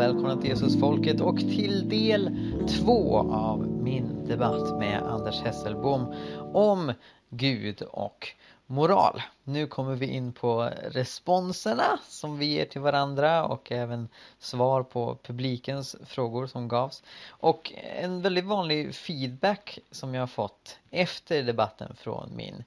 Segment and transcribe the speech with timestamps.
[0.00, 2.36] välkomna till Jesusfolket och till del
[2.68, 6.14] två av min debatt med Anders Hesselbom
[6.54, 6.92] om
[7.28, 8.28] Gud och
[8.66, 9.22] moral.
[9.44, 14.08] Nu kommer vi in på responserna som vi ger till varandra och även
[14.38, 17.02] svar på publikens frågor som gavs.
[17.28, 22.64] Och en väldigt vanlig feedback som jag har fått efter debatten från min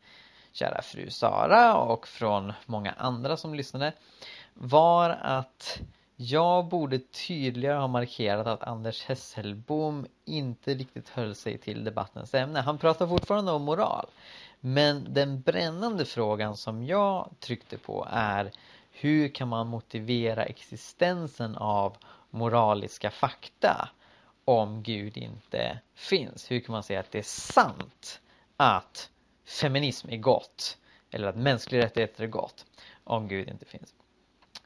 [0.51, 3.93] kära fru Sara och från många andra som lyssnade
[4.53, 5.81] var att
[6.15, 12.59] jag borde tydligare ha markerat att Anders Hesselbom inte riktigt höll sig till debattens ämne.
[12.59, 14.05] Han pratar fortfarande om moral.
[14.59, 18.51] Men den brännande frågan som jag tryckte på är
[18.91, 21.97] hur kan man motivera existensen av
[22.29, 23.89] moraliska fakta
[24.45, 26.51] om Gud inte finns?
[26.51, 28.21] Hur kan man säga att det är sant
[28.57, 29.09] att
[29.45, 30.77] feminism är gott
[31.11, 32.65] eller att mänskliga rättigheter är gott
[33.03, 33.93] om Gud inte finns?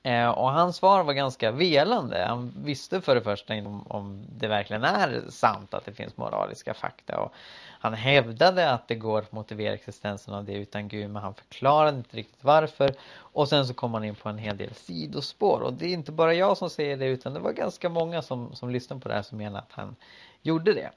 [0.08, 2.26] Eh, och hans svar var ganska velande.
[2.28, 6.18] Han visste för det första inte om, om det verkligen är sant att det finns
[6.18, 7.20] moraliska fakta.
[7.20, 7.34] Och
[7.80, 11.98] han hävdade att det går att motivera existensen av det utan Gud men han förklarade
[11.98, 12.94] inte riktigt varför.
[13.16, 15.60] Och sen så kom han in på en hel del sidospår.
[15.60, 18.56] Och det är inte bara jag som säger det utan det var ganska många som,
[18.56, 19.96] som lyssnade på det här som menade att han
[20.42, 20.90] gjorde det.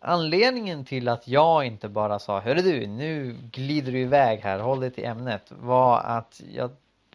[0.00, 4.80] Anledningen till att jag inte bara sa Hörru du, nu glider du iväg här, håll
[4.80, 6.70] dig till ämnet var att jag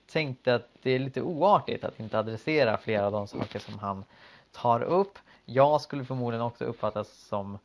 [0.07, 4.03] tänkte att det är lite oartigt att inte adressera flera av de saker som han
[4.51, 5.19] tar upp.
[5.45, 7.57] Jag skulle förmodligen också uppfattas som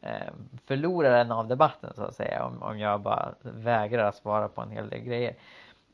[0.00, 0.32] eh,
[0.66, 4.70] förloraren av debatten så att säga om, om jag bara vägrar att svara på en
[4.70, 5.34] hel del grejer.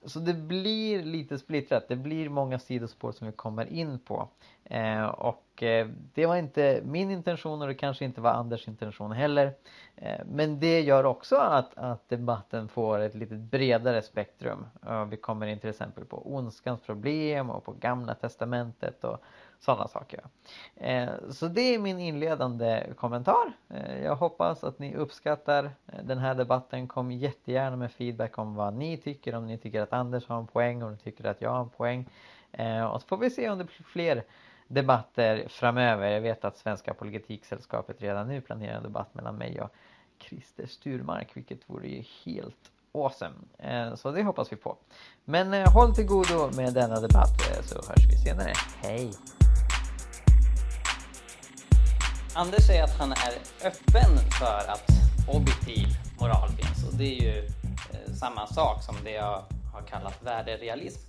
[0.06, 1.88] Så det blir lite splittrat.
[1.88, 4.28] Det blir många sidospår som vi kommer in på.
[4.64, 9.12] Eh, och eh, det var inte min intention och det kanske inte var Anders intention
[9.12, 9.54] heller.
[9.96, 14.66] Eh, men det gör också att, att debatten får ett lite bredare spektrum.
[15.10, 19.18] vi kommer in till exempel på ondskans problem och på gamla testamentet och
[19.64, 20.20] sådana saker.
[20.76, 23.52] Eh, så det är min inledande kommentar.
[23.70, 26.88] Eh, jag hoppas att ni uppskattar eh, den här debatten.
[26.88, 29.34] Kom jättegärna med feedback om vad ni tycker.
[29.34, 31.68] Om ni tycker att Anders har en poäng, om ni tycker att jag har en
[31.68, 32.08] poäng.
[32.92, 34.24] Och så får vi se om det blir fler
[34.68, 36.10] debatter framöver.
[36.10, 39.70] Jag vet att Svenska Politiksällskapet redan nu planerar en debatt mellan mig och
[40.18, 43.96] Christer Sturmark, vilket vore ju helt awesome.
[43.96, 44.76] Så det hoppas vi på.
[45.24, 48.52] Men håll till godo med denna debatt så hörs vi senare.
[48.82, 49.10] Hej!
[52.36, 53.34] Anders säger att han är
[53.64, 54.90] öppen för att
[55.28, 55.86] objektiv
[56.20, 61.00] moral finns och det är ju eh, samma sak som det jag har kallat värderealism.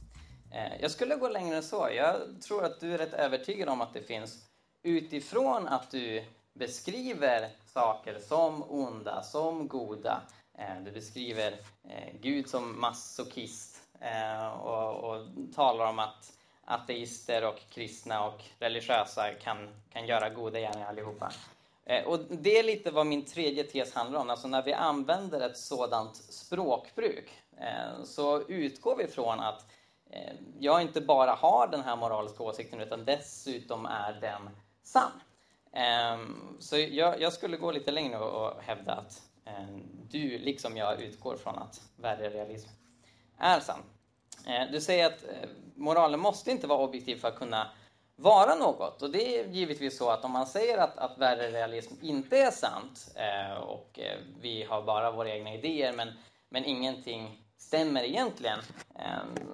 [0.52, 1.90] Eh, jag skulle gå längre än så.
[1.96, 2.16] Jag
[2.48, 4.46] tror att du är rätt övertygad om att det finns
[4.84, 10.22] utifrån att du beskriver saker som onda, som goda.
[10.58, 11.56] Eh, du beskriver
[12.22, 13.78] Gud som masochist
[14.62, 16.35] och, och talar om att
[16.66, 21.32] ateister och kristna och religiösa kan, kan göra goda gärningar allihopa.
[21.86, 24.30] Eh, och det är lite vad min tredje tes handlar om.
[24.30, 29.66] Alltså när vi använder ett sådant språkbruk eh, så utgår vi från att
[30.10, 34.50] eh, jag inte bara har den här moraliska åsikten utan dessutom är den
[34.84, 35.12] sann.
[35.74, 39.22] Ehm, så jag, jag skulle gå lite längre och hävda att
[40.10, 42.70] du, liksom jag, utgår från att värderealism
[43.38, 43.84] är sann.
[44.48, 47.68] Eh, du säger att eh, moralen måste inte vara objektiv för att kunna
[48.16, 49.02] vara något.
[49.02, 53.16] Och det är givetvis så att om man säger att, att värderealism inte är sant
[53.16, 54.00] eh, och
[54.42, 56.12] vi har bara våra egna idéer men,
[56.50, 58.60] men ingenting stämmer egentligen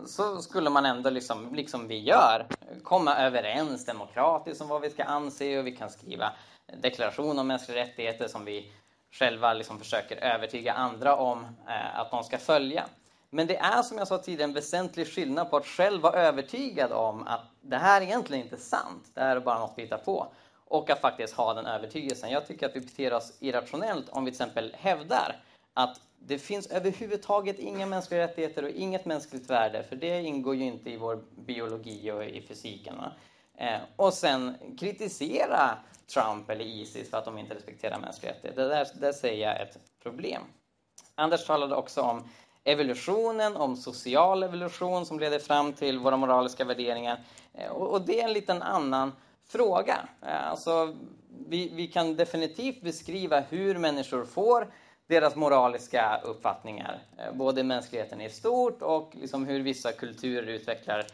[0.08, 2.48] så skulle man ändå, liksom, liksom vi gör,
[2.84, 6.34] komma överens demokratiskt om vad vi ska anse och vi kan skriva
[6.82, 8.72] deklaration om mänskliga rättigheter som vi
[9.12, 11.46] själva liksom försöker övertyga andra om
[11.94, 12.86] att de ska följa.
[13.34, 16.92] Men det är som jag sa tidigare en väsentlig skillnad på att själv vara övertygad
[16.92, 19.98] om att det här egentligen inte är sant, det här är bara något vi hittar
[19.98, 20.28] på
[20.66, 22.30] och att faktiskt ha den övertygelsen.
[22.30, 25.36] Jag tycker att vi beter oss irrationellt om vi till exempel hävdar
[25.74, 30.64] att det finns överhuvudtaget inga mänskliga rättigheter och inget mänskligt värde, för det ingår ju
[30.64, 32.96] inte i vår biologi och i fysiken.
[33.58, 35.78] Eh, och sen kritisera
[36.14, 38.62] Trump eller Isis för att de inte respekterar mänskliga rättigheter.
[38.62, 40.42] Det där, där ser jag ett problem.
[41.16, 42.30] Anders talade också om
[42.64, 47.20] evolutionen, om social evolution som leder fram till våra moraliska värderingar.
[47.54, 49.12] Eh, och, det är en liten annan
[49.48, 49.98] fråga.
[50.22, 50.96] Eh, alltså,
[51.48, 54.74] vi, vi kan definitivt beskriva hur människor får
[55.08, 61.06] deras moraliska uppfattningar, eh, både mänskligheten i stort och liksom hur vissa kulturer utvecklar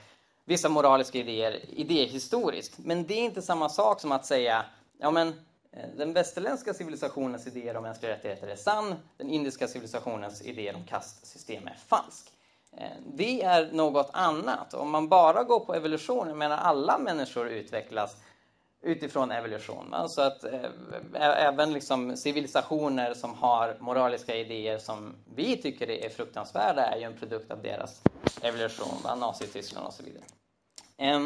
[0.46, 2.78] vissa moraliska idéer idéhistoriskt.
[2.78, 4.66] Men det är inte samma sak som att säga
[4.98, 5.34] ja men
[5.78, 10.86] Eh, den västerländska civilisationens idéer om mänskliga rättigheter är sann, den indiska civilisationens idéer om
[10.86, 12.32] kastsystem är falsk.
[12.78, 14.74] Eh, det är något annat.
[14.74, 18.16] Om man bara går på evolution, jag menar alla människor utvecklas
[18.82, 19.94] utifrån evolution.
[19.94, 20.70] Alltså att eh,
[21.14, 27.18] även liksom civilisationer som har moraliska idéer som vi tycker är fruktansvärda är ju en
[27.18, 28.02] produkt av deras
[28.42, 30.24] evolution, Nazityskland och så vidare.
[30.98, 31.20] Eh,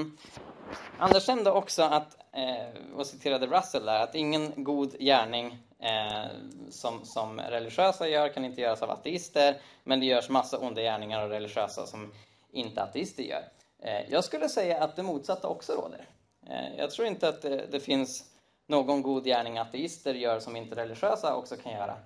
[0.97, 6.31] Anders nämnde också att, Eh, och citerade Russell där, att ingen god gärning eh,
[6.69, 11.21] som, som religiösa gör kan inte göras av ateister, men det görs massa onda gärningar
[11.21, 12.13] av religiösa som
[12.51, 13.43] inte ateister gör.
[13.79, 16.05] Eh, jag skulle säga att det motsatta också råder.
[16.47, 18.25] Eh, jag tror inte att det, det, finns
[18.67, 21.97] någon god gärning ateister gör som inte religiösa också kan göra.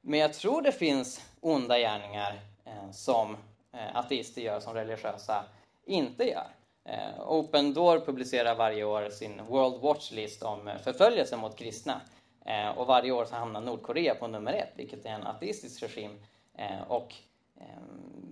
[0.00, 3.36] Men jag tror det finns onda gärningar eh, som
[3.72, 5.44] eh, ateister gör som religiösa
[5.84, 6.46] inte gör.
[6.84, 12.00] Eh, Open Door publicerar varje år sin World Watch List om eh, förföljelse mot kristna.
[12.44, 16.18] Eh, och varje år så hamnar Nordkorea på nummer ett, vilket är en ateistisk regim.
[16.88, 17.14] Och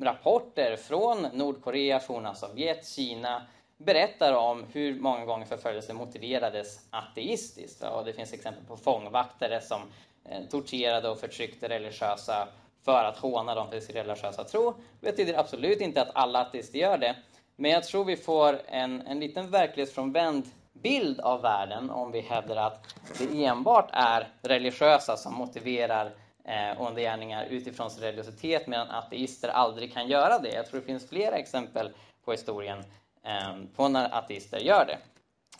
[0.00, 3.42] rapporter från Nordkorea, forna Sovjet, Kina
[3.76, 7.82] berättar om hur många gånger förföljelse motiverades ateistiskt.
[7.82, 9.80] Och det finns exempel på fångvaktare som
[10.24, 12.48] eh, torterade och förtryckte religiösa
[12.84, 14.74] för att håna dem för sin religiösa tro.
[15.00, 17.16] Det betyder absolut inte att alla ateister gör det,
[17.62, 22.56] men jag tror vi får en, en liten verklighetsfrånvänd bild av världen om vi hävdar
[22.56, 26.10] att det enbart är religiösa som motiverar
[26.44, 30.48] eh, undergärningar utifrån sin religiositet medan ateister aldrig kan göra det.
[30.48, 31.90] Jag tror det finns flera exempel
[32.24, 32.78] på historien
[33.24, 34.98] eh, på när ateister gör det.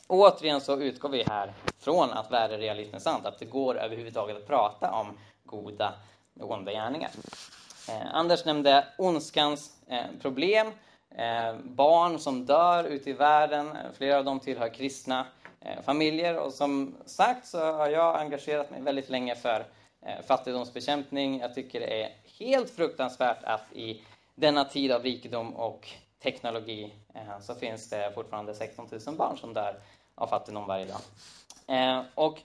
[0.07, 4.47] återigen så utgår vi här från att värderealismen är sant, att det går överhuvudtaget att
[4.47, 5.95] prata om goda
[6.41, 7.11] och onda gärningar.
[7.89, 10.73] Eh, Anders nämnde ondskans eh, problem,
[11.15, 15.27] Eh, barn som dör ute i världen, eh, flera av dem tillhör kristna
[15.61, 19.67] eh, familjer och som sagt så har jag engagerat mig väldigt länge för
[20.07, 21.39] eh, fattigdomsbekämpning.
[21.39, 24.03] Jag tycker det är helt fruktansvärt att i
[24.35, 25.89] denna tid av rikedom och
[26.23, 29.77] teknologi eh, så finns det fortfarande 16 000 barn som dör
[30.15, 31.01] av fattigdom varje dag.
[31.67, 32.39] Eh, och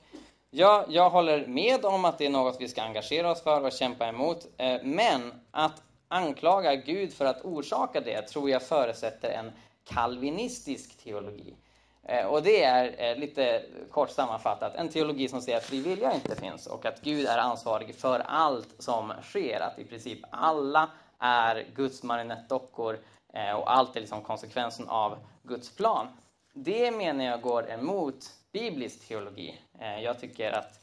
[0.50, 3.72] jag, jag håller med om att det är något vi ska engagera oss för och
[3.72, 4.48] kämpa emot.
[4.58, 9.52] Eh, men att anklaga Gud för att orsaka det tror jag förutsätter en
[9.84, 11.56] kalvinistisk teologi.
[12.04, 13.62] Eh, och det är eh, lite
[13.92, 17.38] kort sammanfattat en teologi som säger att fri vilja inte finns och att Gud är
[17.38, 19.60] ansvarig för allt som sker.
[19.60, 20.90] Att i princip alla
[21.20, 23.00] är Guds marionettdockor
[23.34, 26.08] eh, och allt är liksom konsekvensen av Guds plan.
[26.54, 29.60] Det menar jag går emot biblisk teologi.
[30.04, 30.80] Jag tycker att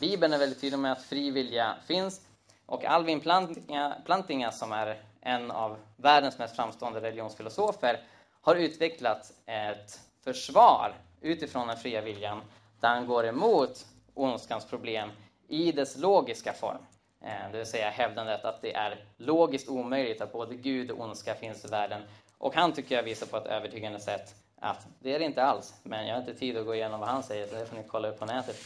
[0.00, 2.20] Bibeln är väldigt tydlig med att fri vilja finns.
[2.66, 8.00] Och Alvin Plantinga, Plantinga, som är en av världens mest framstående religionsfilosofer,
[8.40, 12.42] har utvecklat ett försvar utifrån den fria viljan
[12.80, 15.10] där han går emot ondskans problem
[15.48, 16.78] i dess logiska form.
[17.20, 21.34] Eh, det vill säga hävdandet att det är logiskt omöjligt att både Gud och ondska
[21.34, 22.02] finns i världen.
[22.38, 25.74] Och han tycker jag visar på ett övertygande sätt att det är det inte alls.
[25.82, 27.82] Men jag har inte tid att gå igenom vad han säger, så det får ni
[27.88, 28.56] kolla upp på nätet.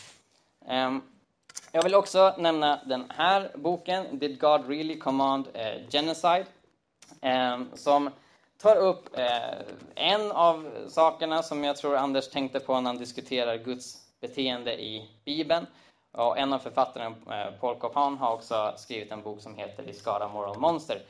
[0.66, 1.02] Ehm,
[1.72, 6.46] jag vill också nämna den här boken, Did God Really Command eh, Genocide?
[7.20, 8.10] Ehm, som
[8.62, 9.58] tar upp eh,
[9.94, 15.10] en av sakerna som jag tror Anders tänkte på när han diskuterar Guds beteende i
[15.24, 15.66] Bibeln.
[16.12, 19.92] Och en av författarna, eh, Paul Copan, har också skrivit en bok som heter Vi
[19.92, 21.02] skadar moral monster.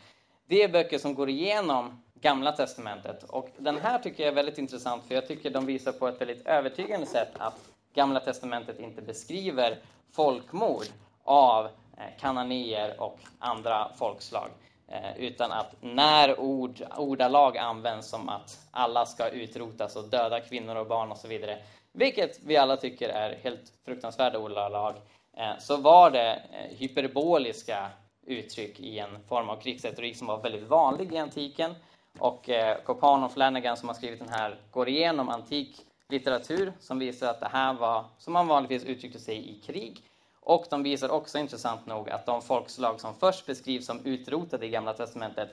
[0.47, 3.25] Det är böcker som går igenom Gamla Testamentet.
[3.25, 6.21] Och den här tycker jag är väldigt intressant för jag tycker de visar på ett
[6.21, 7.59] väldigt övertygande sätt att
[7.99, 9.79] Gamla Testamentet inte beskriver
[10.13, 10.85] folkmord
[11.25, 14.49] av kananéer kananier och andra folkslag.
[14.89, 20.77] Eh, utan att när ord, ordalag används som att alla ska utrotas och döda kvinnor
[20.77, 21.59] och barn och så vidare
[21.93, 24.95] vilket vi alla tycker är helt fruktansvärda ordalag,
[25.37, 27.91] eh, så var det hyperboliska
[28.27, 31.75] uttryck i en form av krigsretorik som var väldigt vanlig i antiken.
[32.19, 32.51] Och
[32.85, 37.41] Copan och Flanagan som har skrivit den här går igenom antik litteratur som visar att
[37.41, 40.03] det här var som man vanligtvis uttryckte sig i krig.
[40.41, 44.69] Och de visar också intressant nog att de folkslag som först beskrivs som utrotade i
[44.69, 45.49] Gamla Testamentet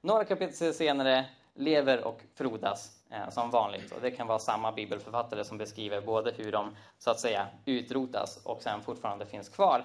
[0.00, 3.92] några kapitel senare lever och frodas eh, som vanligt.
[3.92, 8.40] Och det kan vara samma bibelförfattare som beskriver både hur de så att säga utrotas
[8.44, 9.84] och sen fortfarande finns kvar.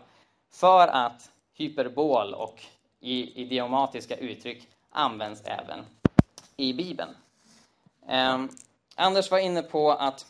[0.51, 2.63] För att hyperbol och
[2.99, 5.79] i idiomatiska uttryck används även
[6.57, 7.15] i Bibeln.
[8.07, 8.45] Eh,
[9.01, 10.25] Anders var inne på att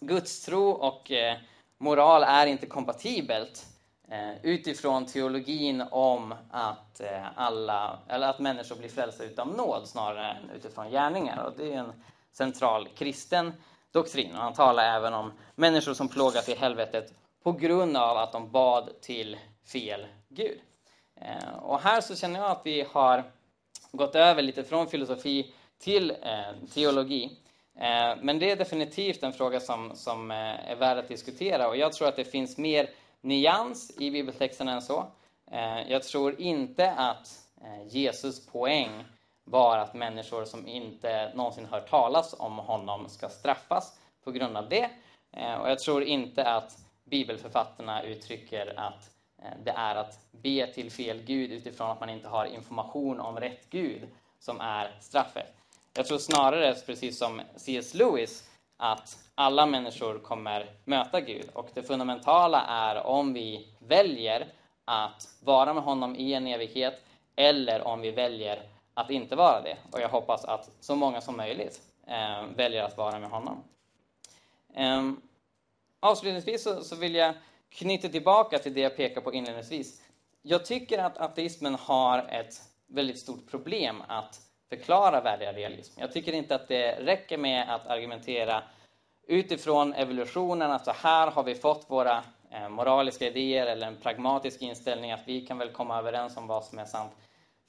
[0.00, 1.36] gudstro och eh,
[1.78, 3.66] moral är inte kompatibelt.
[4.08, 10.30] Eh, utifrån teologin om att, eh, alla, eller att människor blir frälsta utan nåd snarare
[10.30, 11.44] än utifrån gärningar.
[11.44, 11.92] Och det är en
[12.32, 13.52] central kristen
[13.92, 14.32] doktrin.
[14.36, 18.50] Och han talar även om människor som plågas i helvetet på grund av att de
[18.50, 19.36] bad till
[19.72, 20.60] fel Gud.
[21.20, 23.24] Eh, och här så känner jag att vi har
[23.92, 27.38] gått över lite från filosofi till eh, teologi.
[27.78, 31.76] Eh, men det är definitivt en fråga som, som eh, är värd att diskutera och
[31.76, 32.90] jag tror att det finns mer
[33.20, 35.06] nyans i bibeltexten än så.
[35.50, 37.28] Eh, jag tror inte att
[37.90, 39.04] Jesus poäng
[39.44, 44.68] var att människor som inte någonsin hört talas om honom ska straffas på grund av
[44.68, 44.90] det.
[45.60, 49.10] Och jag tror inte att bibelförfattarna uttrycker att
[49.64, 53.70] det är att be till fel Gud utifrån att man inte har information om rätt
[53.70, 55.63] Gud som är straffet.
[55.96, 57.94] Jag tror snarare, precis som C.S.
[57.94, 61.50] Lewis, att alla människor kommer möta Gud.
[61.52, 64.52] Och det fundamentala är om vi väljer
[64.84, 67.00] att vara med honom i en evighet
[67.36, 68.62] eller om vi väljer
[68.94, 69.76] att inte vara det.
[69.92, 73.64] Och jag hoppas att så många som möjligt eh, väljer att vara med honom.
[74.74, 75.12] Eh,
[76.00, 77.34] avslutningsvis så, så, vill jag
[77.68, 80.02] knyta tillbaka till det jag pekade på inledningsvis.
[80.42, 82.54] Jag tycker att ateismen har ett
[82.86, 86.00] väldigt stort problem att förklara värderealism.
[86.00, 88.62] Jag tycker inte att det räcker med att argumentera
[89.26, 94.62] utifrån evolutionen, att så här har vi fått våra eh, moraliska idéer eller en pragmatisk
[94.62, 97.12] inställning att vi kan väl komma överens om vad som är sant.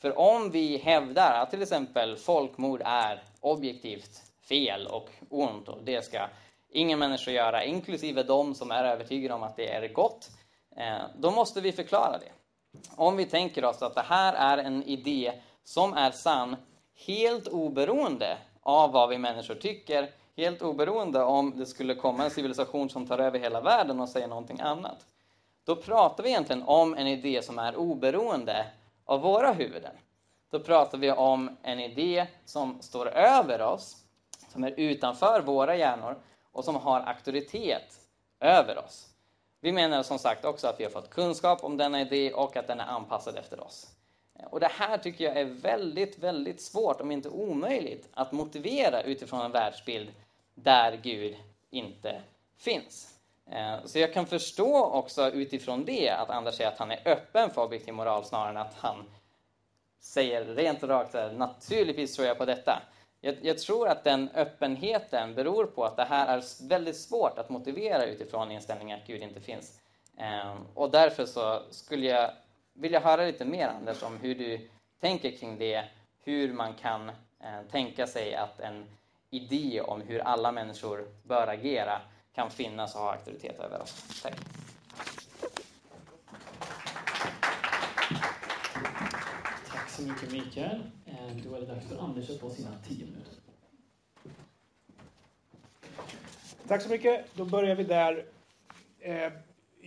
[0.01, 6.05] För om vi hävdar att till exempel folkmord är objektivt fel och ont och det
[6.05, 6.27] ska
[6.69, 10.29] ingen människa göra, inklusive de som är övertygade om att det är gott,
[10.77, 12.31] eh, då måste vi förklara det.
[12.95, 15.33] Om vi tänker oss att det här är en idé
[15.63, 16.55] som är sann
[16.95, 22.89] helt oberoende av vad vi människor tycker, helt oberoende om det skulle komma en civilisation
[22.89, 25.05] som tar över hela världen och säger någonting annat.
[25.65, 28.65] Då pratar vi egentligen om en idé som är oberoende
[29.05, 29.95] av våra huvuden.
[30.51, 33.95] Då pratar vi om en idé som står över oss,
[34.53, 36.15] som är utanför våra hjärnor
[36.51, 37.99] och som har auktoritet
[38.39, 39.09] över oss.
[39.61, 42.67] Vi menar som sagt också att vi har fått kunskap om denna idé och att
[42.67, 43.94] den är anpassad efter oss.
[44.43, 49.41] Och det här tycker jag är väldigt, väldigt svårt, om inte omöjligt, att motivera utifrån
[49.41, 50.13] en världsbild
[50.55, 51.35] där Gud
[51.69, 52.21] inte
[52.57, 53.15] finns.
[53.51, 57.49] Eh, så jag kan förstå också utifrån det att Anders säger att han är öppen
[57.49, 59.05] för objektiv moral snarare än att han
[59.99, 62.81] säger rent och rakt naturligtvis tror jag på detta.
[63.21, 67.49] Jag, jag, tror att den öppenheten beror på att det här är väldigt svårt att
[67.49, 69.79] motivera utifrån inställningen att Gud inte finns.
[70.17, 72.31] Eh, och därför så skulle jag
[72.75, 75.85] vill jag höra lite mer Anders om hur du tänker kring det,
[76.23, 78.85] hur man kan eh, tänka sig att en
[79.29, 82.01] idé om hur alla människor bör agera
[82.33, 84.21] kan finnas och ha auktoritet över oss.
[84.23, 84.35] Tack.
[89.71, 90.91] Tack så mycket Mikael.
[91.05, 93.33] Eh, då är det dags för Anders att få sina tio minuter.
[96.67, 97.25] Tack så mycket.
[97.33, 98.25] Då börjar vi där.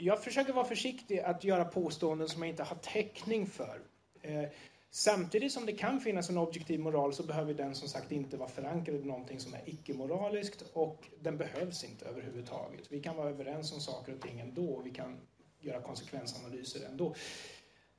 [0.00, 3.80] Jag försöker vara försiktig att göra påståenden som jag inte har täckning för.
[4.22, 4.44] Eh,
[4.90, 8.48] samtidigt som det kan finnas en objektiv moral så behöver den som sagt inte vara
[8.48, 12.92] förankrad i någonting som är icke-moraliskt och den behövs inte överhuvudtaget.
[12.92, 15.20] Vi kan vara överens om saker och ting ändå och vi kan
[15.60, 17.14] göra konsekvensanalyser ändå.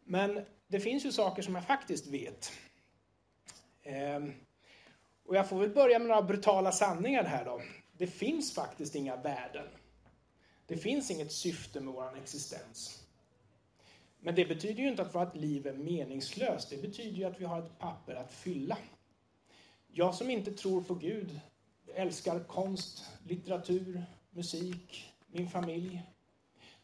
[0.04, 2.52] Men det finns ju saker som jag faktiskt vet.
[3.84, 4.34] Ehm,
[5.26, 7.62] och jag får väl börja med några brutala sanningar här då.
[7.98, 9.68] Det finns faktiskt inga värden.
[10.70, 13.04] Det finns inget syfte med vår existens.
[14.20, 16.70] Men det betyder ju inte att vårt liv är meningslöst.
[16.70, 18.78] Det betyder ju att vi har ett papper att fylla.
[19.92, 21.40] Jag som inte tror på Gud
[21.96, 26.04] älskar konst, litteratur, musik, min familj.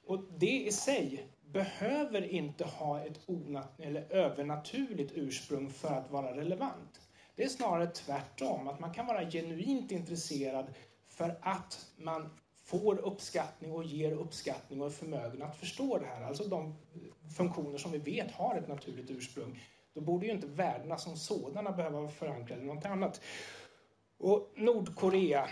[0.05, 6.37] Och det i sig behöver inte ha ett onat eller övernaturligt ursprung för att vara
[6.37, 7.01] relevant.
[7.35, 10.65] Det är snarare tvärtom, att man kan vara genuint intresserad
[11.07, 12.29] för att man
[12.65, 16.75] får uppskattning och ger uppskattning och är förmögen att förstå det här, alltså de
[17.37, 21.71] funktioner som vi vet har ett naturligt ursprung, då borde ju inte värdena som sådana
[21.71, 23.21] behöva vara förankrade i något annat.
[24.17, 25.49] Och Nordkorea,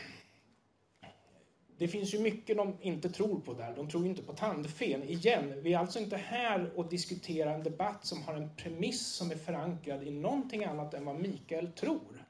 [1.78, 3.76] det finns ju mycket de inte tror på där.
[3.76, 5.04] De tror ju inte på tandfen.
[5.04, 9.32] Igen, vi är alltså inte här och diskuterar en debatt som har en premiss som
[9.32, 12.23] är förankrad i någonting annat än vad Mikael tror.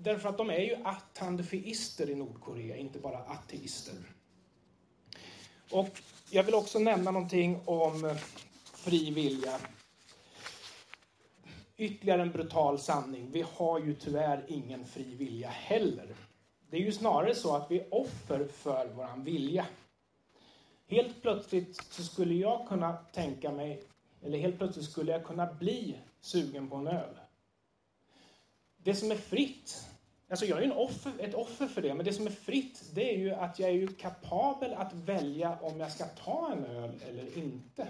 [0.00, 3.94] Därför att de är ju attandefeister i Nordkorea, inte bara ateister.
[5.70, 6.00] Och
[6.30, 8.16] jag vill också nämna någonting om eh,
[8.74, 9.58] fri vilja.
[11.76, 13.30] Ytterligare en brutal sanning.
[13.30, 16.14] Vi har ju tyvärr ingen fri vilja heller.
[16.70, 19.66] Det är ju snarare så att vi är offer för våran vilja.
[20.86, 23.82] Helt plötsligt så skulle jag kunna tänka mig,
[24.22, 27.14] eller helt plötsligt skulle jag kunna bli sugen på en öl.
[28.82, 29.86] Det som är fritt,
[30.30, 33.14] alltså jag är ju offer, ett offer för det, men det som är fritt det
[33.14, 37.02] är ju att jag är ju kapabel att välja om jag ska ta en öl
[37.08, 37.88] eller inte.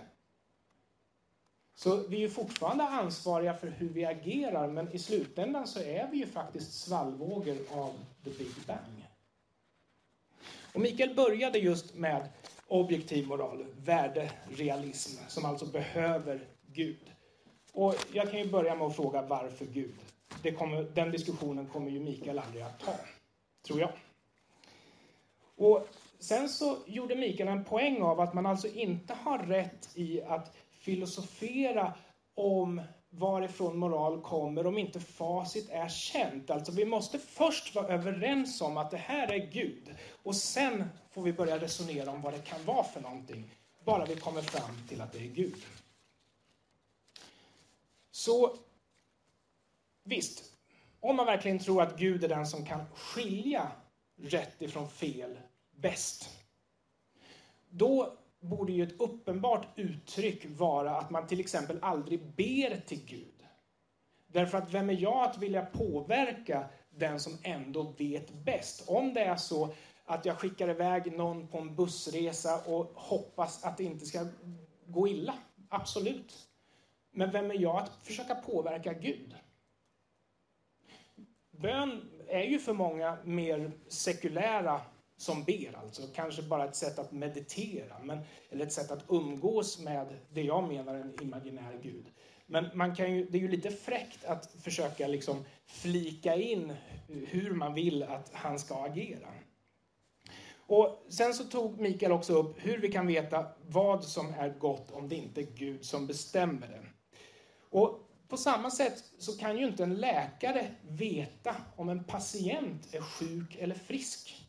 [1.75, 6.09] Så vi är ju fortfarande ansvariga för hur vi agerar, men i slutändan så är
[6.11, 7.93] vi ju faktiskt svallvågor av
[8.25, 9.09] the Big Bang.
[10.73, 12.29] Och Mikael började just med
[12.67, 17.13] objektiv moral, värderealism, som alltså behöver Gud.
[17.73, 19.95] Och jag kan ju börja med att fråga varför Gud?
[20.43, 22.95] Kommer, den diskussionen kommer ju Mikael aldrig att ta,
[23.67, 23.91] tror jag.
[25.57, 30.23] Och sen så gjorde Mikael en poäng av att man alltså inte har rätt i
[30.23, 31.95] att filosofera
[32.35, 36.51] om varifrån moral kommer om inte facit är känt.
[36.51, 41.23] Alltså vi måste först vara överens om att det här är Gud och sen får
[41.23, 43.45] vi börja resonera om vad det kan vara för någonting.
[43.85, 45.67] Bara vi kommer fram till att det är Gud.
[48.11, 48.57] Så
[50.09, 50.45] visst,
[51.01, 53.73] om man verkligen tror att Gud är den som kan skilja
[54.21, 55.39] rätt ifrån fel
[55.71, 56.29] bäst,
[57.71, 63.35] då borde ju ett uppenbart uttryck vara att man till exempel aldrig ber till Gud.
[64.27, 68.89] Därför att vem är jag att vilja påverka den som ändå vet bäst?
[68.89, 69.75] Om det är så
[70.05, 74.27] att jag skickar iväg någon på en bussresa och hoppas att det inte ska
[74.87, 75.35] gå illa.
[75.69, 76.49] Absolut.
[77.11, 79.35] Men vem är jag att försöka påverka Gud?
[81.61, 84.81] Bön är ju för många mer sekulära
[85.17, 86.03] som ber, alltså.
[86.15, 88.19] Kanske bara ett sätt att meditera, men,
[88.51, 92.07] eller ett sätt att umgås med det jag menar en imaginär gud.
[92.47, 96.75] Men man kan ju, det är ju lite fräckt att försöka liksom flika in
[97.09, 99.29] hur man vill att han ska agera.
[100.67, 104.91] Och Sen så tog Mikael också upp hur vi kan veta vad som är gott
[104.91, 106.83] om det inte är Gud som bestämmer det.
[107.71, 113.01] Och på samma sätt så kan ju inte en läkare veta om en patient är
[113.01, 114.47] sjuk eller frisk.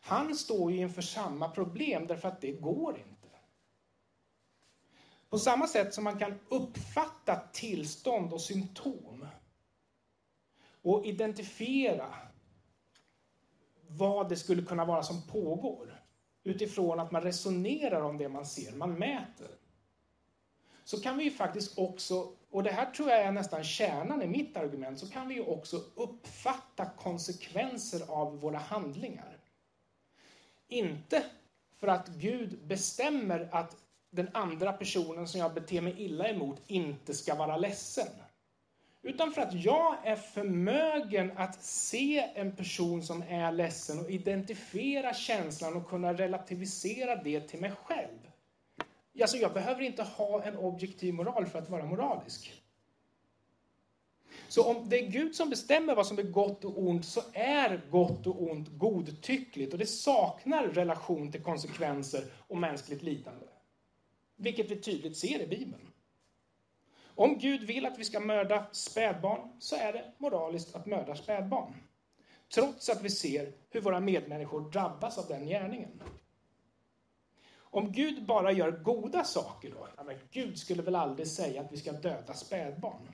[0.00, 3.28] Han står ju inför samma problem därför att det går inte.
[5.28, 9.26] På samma sätt som man kan uppfatta tillstånd och symptom
[10.82, 12.14] och identifiera
[13.86, 16.02] vad det skulle kunna vara som pågår
[16.42, 19.59] utifrån att man resonerar om det man ser, man mäter.
[20.90, 24.26] Så kan vi ju faktiskt också, och det här tror jag är nästan kärnan i
[24.26, 29.38] mitt argument, så kan vi ju också uppfatta konsekvenser av våra handlingar.
[30.68, 31.24] Inte
[31.78, 33.76] för att Gud bestämmer att
[34.10, 38.08] den andra personen som jag beter mig illa emot inte ska vara ledsen.
[39.02, 45.14] Utan för att jag är förmögen att se en person som är ledsen och identifiera
[45.14, 48.30] känslan och kunna relativisera det till mig själv.
[49.22, 52.62] Alltså, jag behöver inte ha en objektiv moral för att vara moralisk.
[54.48, 57.80] Så om det är Gud som bestämmer vad som är gott och ont så är
[57.90, 63.46] gott och ont godtyckligt och det saknar relation till konsekvenser och mänskligt lidande.
[64.36, 65.90] Vilket vi tydligt ser i Bibeln.
[67.14, 71.74] Om Gud vill att vi ska mörda spädbarn så är det moraliskt att mörda spädbarn.
[72.54, 76.02] Trots att vi ser hur våra medmänniskor drabbas av den gärningen.
[77.70, 79.88] Om Gud bara gör goda saker då?
[79.96, 83.08] Ja, men Gud skulle väl aldrig säga att vi ska döda spädbarn?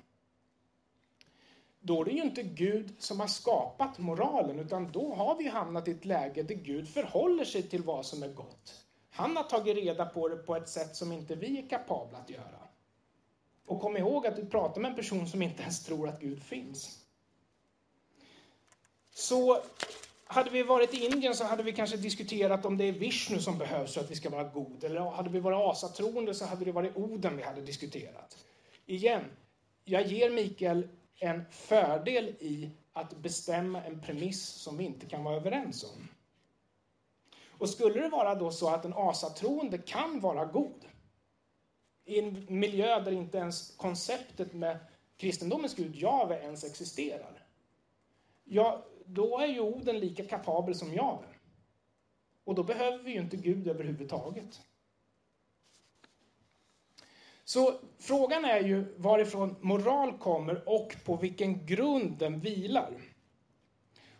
[1.87, 5.88] då är det ju inte Gud som har skapat moralen, utan då har vi hamnat
[5.88, 8.85] i ett läge där Gud förhåller sig till vad som är gott.
[9.11, 12.31] Han har tagit reda på det på ett sätt som inte vi är kapabla att
[12.31, 12.61] göra.
[13.66, 16.42] Och kom ihåg att du pratar med en person som inte ens tror att Gud
[16.42, 17.05] finns.
[19.14, 19.62] Så
[20.29, 23.59] hade vi varit i Indien så hade vi kanske diskuterat om det är Vishnu som
[23.59, 24.85] behövs för att vi ska vara god.
[24.85, 28.45] Eller hade vi varit asatroende så hade det varit Oden vi hade diskuterat.
[28.87, 29.25] Igen,
[29.85, 35.37] jag ger Mikael en fördel i att bestämma en premiss som vi inte kan vara
[35.37, 36.09] överens om.
[37.59, 40.85] Och skulle det vara då så att en asatroende kan vara god
[42.05, 44.79] i en miljö där inte ens konceptet med
[45.17, 47.47] kristendomens gud Jave ens existerar.
[48.45, 51.27] Ja, då är ju Oden lika kapabel som Jave.
[52.45, 54.61] Och då behöver vi ju inte Gud överhuvudtaget.
[57.45, 62.92] Så frågan är ju varifrån moral kommer och på vilken grund den vilar.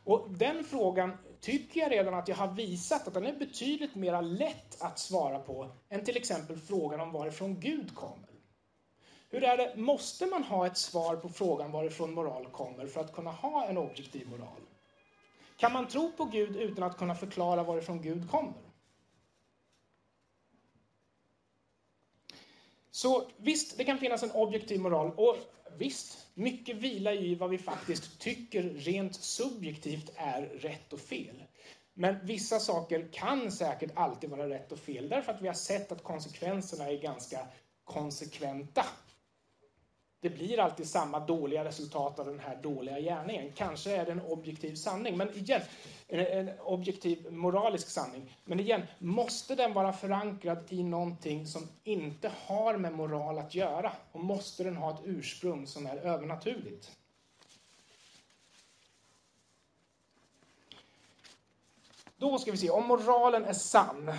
[0.05, 4.23] Och den frågan tycker jag redan att jag har visat att den är betydligt mer
[4.23, 8.29] lätt att svara på än till exempel frågan om varifrån Gud kommer.
[9.29, 13.13] Hur är det, måste man ha ett svar på frågan varifrån moral kommer för att
[13.13, 14.66] kunna ha en objektiv moral?
[15.57, 18.63] Kan man tro på Gud utan att kunna förklara varifrån Gud kommer?
[22.91, 25.37] Så visst, det kan finnas en objektiv moral och
[25.79, 31.43] visst, mycket vilar i vad vi faktiskt tycker rent subjektivt är rätt och fel.
[31.95, 35.93] Men vissa saker kan säkert alltid vara rätt och fel därför att vi har sett
[35.93, 37.47] att konsekvenserna är ganska
[37.85, 38.87] konsekventa
[40.29, 43.53] det blir alltid samma dåliga resultat av den här dåliga gärningen.
[43.57, 45.63] Kanske är det en objektiv sanning, men igen,
[46.09, 48.37] en objektiv moralisk sanning.
[48.45, 53.93] Men igen, måste den vara förankrad i någonting som inte har med moral att göra?
[54.13, 56.97] Och måste den ha ett ursprung som är övernaturligt?
[62.17, 64.13] Då ska vi se, om moralen är sann.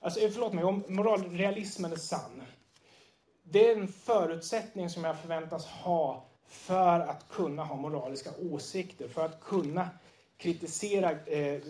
[0.00, 2.42] Alltså, eh, förlåt mig, om moralrealismen är sann
[3.54, 9.24] det är en förutsättning som jag förväntas ha för att kunna ha moraliska åsikter, för
[9.24, 9.88] att kunna
[10.36, 11.60] kritisera eh,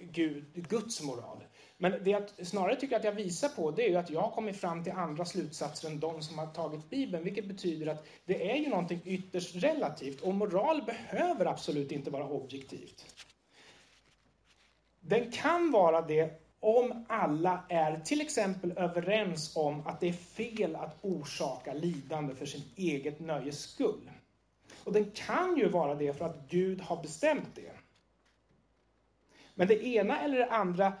[0.00, 1.44] Gud, Guds moral.
[1.76, 4.30] Men det jag snarare tycker att jag visar på det är ju att jag har
[4.30, 8.50] kommit fram till andra slutsatser än de som har tagit Bibeln, vilket betyder att det
[8.50, 13.06] är ju någonting ytterst relativt och moral behöver absolut inte vara objektivt.
[15.00, 20.76] Den kan vara det om alla är till exempel överens om att det är fel
[20.76, 24.10] att orsaka lidande för sin eget nöjes skull.
[24.84, 27.72] Och den kan ju vara det för att Gud har bestämt det.
[29.54, 30.92] Men det ena eller det andra,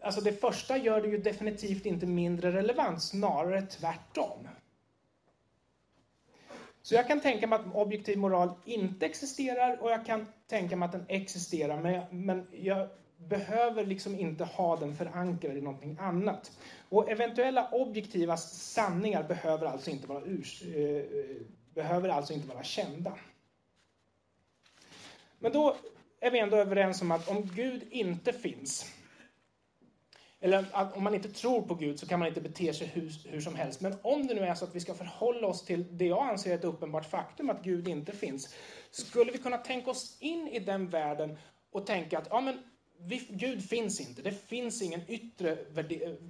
[0.00, 4.48] alltså det första gör det ju definitivt inte mindre relevant, snarare tvärtom.
[6.82, 10.86] Så jag kan tänka mig att objektiv moral inte existerar och jag kan tänka mig
[10.86, 16.58] att den existerar, men, men jag behöver liksom inte ha den förankrad i någonting annat.
[16.88, 21.04] Och eventuella objektiva sanningar behöver alltså inte vara, urs, eh,
[21.74, 23.18] behöver alltså inte vara kända.
[25.38, 25.76] Men då
[26.20, 28.92] är vi ändå överens om att om Gud inte finns,
[30.40, 33.28] eller att om man inte tror på Gud så kan man inte bete sig hur,
[33.28, 33.80] hur som helst.
[33.80, 36.50] Men om det nu är så att vi ska förhålla oss till det jag anser
[36.50, 38.54] är ett uppenbart faktum, att Gud inte finns,
[38.90, 41.38] skulle vi kunna tänka oss in i den världen
[41.70, 42.62] och tänka att ja, men
[43.28, 44.22] Gud finns inte.
[44.22, 45.58] Det finns ingen yttre,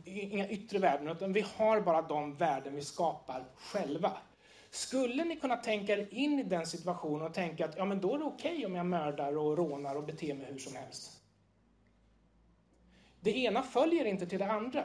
[0.04, 4.16] inga yttre värden, utan vi har bara de värden vi skapar själva.
[4.70, 8.14] Skulle ni kunna tänka er in i den situationen och tänka att ja, men då
[8.14, 11.12] är det okej okay om jag mördar och rånar och beter mig hur som helst?
[13.20, 14.84] Det ena följer inte till det andra.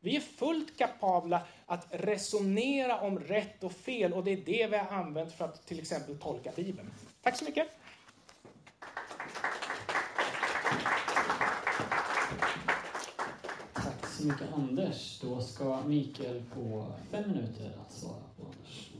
[0.00, 4.76] Vi är fullt kapabla att resonera om rätt och fel och det är det vi
[4.76, 6.90] har använt för att till exempel tolka Bibeln.
[7.22, 7.68] Tack så mycket!
[14.26, 15.20] Mycket Anders.
[15.20, 18.90] Då ska Mikael få fem minuter att svara på Anders.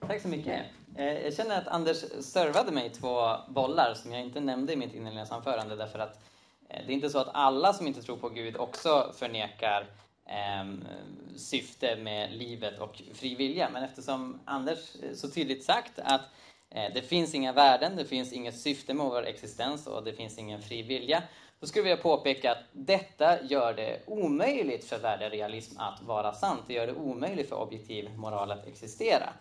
[0.00, 0.62] Tack så mycket.
[0.96, 4.94] Eh, jag känner att Anders servade mig två bollar som jag inte nämnde i mitt
[4.94, 6.22] inledningsanförande därför att
[6.68, 9.86] eh, det är inte så att alla som inte tror på Gud också förnekar
[10.26, 10.88] eh,
[11.36, 13.70] syfte med livet och fri vilja.
[13.72, 16.24] Men eftersom Anders eh, så tydligt sagt att
[16.70, 20.38] eh, det finns inga värden, det finns inget syfte med vår existens och det finns
[20.38, 21.22] ingen fri vilja
[21.64, 26.60] då skulle jag vilja påpeka att detta gör det omöjligt för värderealism att vara sant.
[26.66, 29.32] Det gör det omöjligt för objektiv moral att existera.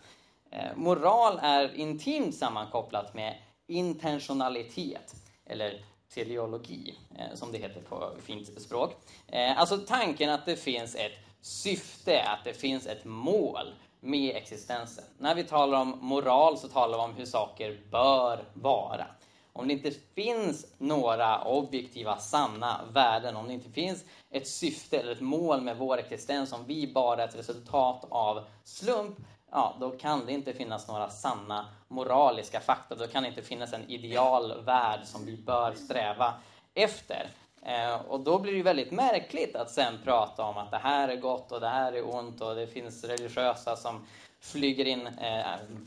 [0.52, 8.62] Eh, moral är intimt sammankopplat med intentionalitet, eller teleologi, eh, som det heter på fint
[8.62, 8.96] språk.
[9.28, 15.06] Eh, alltså tanken att det finns ett syfte, att det finns ett mål med existensen.
[15.18, 19.06] När vi talar om moral så talar vi om hur saker bör vara
[19.54, 25.12] om det inte finns några objektiva, sanna värden, om det inte finns ett syfte eller
[25.12, 29.18] ett mål med vår existens, om vi bara är ett resultat av slump,
[29.52, 32.96] ja, då kan det inte finnas några sanna moraliska fakta.
[32.96, 36.34] Då kan det inte finnas en ideal värld som vi bör sträva
[36.74, 37.30] efter.
[37.66, 41.16] Eh, och då blir det väldigt märkligt att sen prata om att det här är
[41.16, 44.08] gott och det här är ont och det finns religiösa som
[44.42, 45.46] flyger in eh,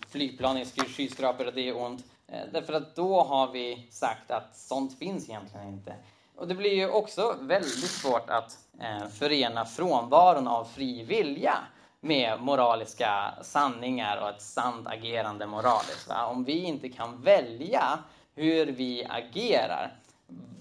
[0.09, 2.05] flygplan i skyskrapor och det är ont.
[2.29, 5.95] Eh, därför att då har vi sagt att sånt finns egentligen inte.
[6.37, 11.59] Och det blir ju också väldigt svårt att eh, förena frånvaron av fri vilja
[12.01, 16.09] med moraliska sanningar och ett sant agerande moraliskt.
[16.09, 16.27] Va?
[16.27, 17.99] Om vi inte kan välja
[18.35, 19.97] hur vi agerar,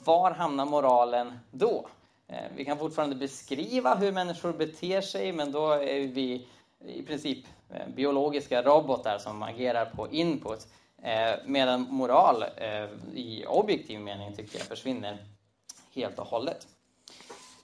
[0.04, 1.88] var hamnar moralen då?
[2.28, 6.48] Eh, vi kan fortfarande beskriva hur människor beter sig, men då är vi
[6.86, 10.68] i princip eh, biologiska robotar som agerar på input.
[11.04, 15.18] Eh, medan moral eh, i objektiv mening tycker jag försvinner
[15.94, 16.68] helt och hållet.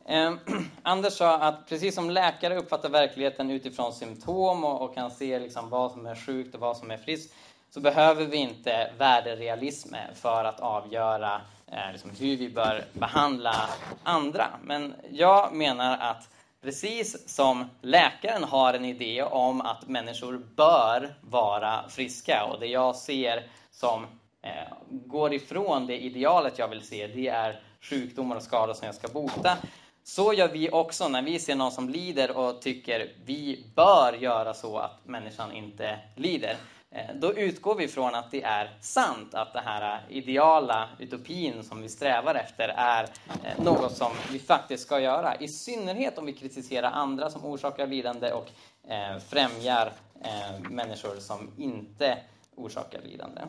[0.06, 0.34] Eh,
[0.84, 5.70] Anders sa att precis som läkare uppfattar verkligheten utifrån symptom och, och kan se liksom
[5.70, 7.34] vad som är sjukt och vad som är friskt
[7.70, 13.70] så behöver vi inte värderealism för att avgöra eh, liksom hur vi bör behandla
[14.04, 14.48] andra.
[14.63, 16.30] Men jag menar att
[16.62, 22.95] Precis som läkaren har en idé om att människor bör vara friska och det jag
[22.95, 24.04] ser som
[24.41, 28.95] eh, går ifrån det idealet jag vill se, det är sjukdomar och skador som jag
[28.95, 29.58] ska bota.
[30.04, 34.54] Så gör vi också när vi ser någon som lider och tycker vi bör göra
[34.54, 36.56] så att människan inte lider.
[36.96, 41.64] Eh, då utgår vi från att det är sant, att den här eh, ideala utopin
[41.64, 43.04] som vi strävar efter är
[43.44, 45.36] eh, något som vi faktiskt ska göra.
[45.36, 48.50] I synnerhet om vi kritiserar andra som orsakar lidande och
[49.30, 49.94] främjar
[50.70, 52.18] människor som inte
[52.56, 53.42] orsakar lidande.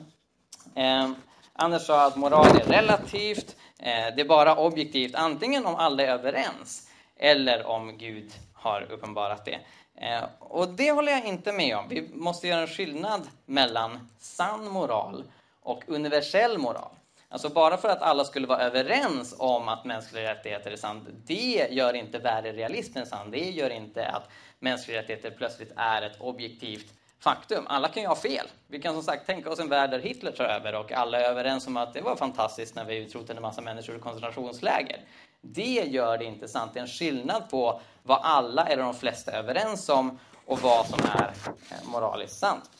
[1.52, 6.90] Anders sa att moral är relativt, det är bara objektivt antingen om alla är överens
[7.16, 9.58] eller om Gud har uppenbarat det.
[10.02, 11.88] Eh, och det håller jag inte med om.
[11.88, 15.24] Vi måste göra en skillnad mellan sann moral
[15.62, 16.90] och universell moral.
[17.28, 21.68] Alltså bara för att alla skulle vara överens om att mänskliga rättigheter är sant, det
[21.70, 23.30] gör inte värderealismen sann.
[23.30, 27.64] Det gör inte att mänskliga rättigheter plötsligt är ett objektivt faktum.
[27.66, 28.46] Alla kan ju ha fel.
[28.66, 31.24] Vi kan som sagt tänka oss en värld där Hitler tar över och alla är
[31.24, 35.00] överens om att det var fantastiskt när vi utrotade en massa människor i koncentrationsläger.
[35.42, 36.70] Det gör det inte sant.
[36.74, 40.86] Det är en skillnad på vad alla eller de flesta är överens om och vad
[40.86, 41.32] som är
[41.70, 42.70] eh, moraliskt sant.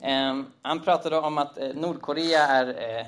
[0.00, 3.06] Ehm, han pratade om att eh, Nordkorea är eh.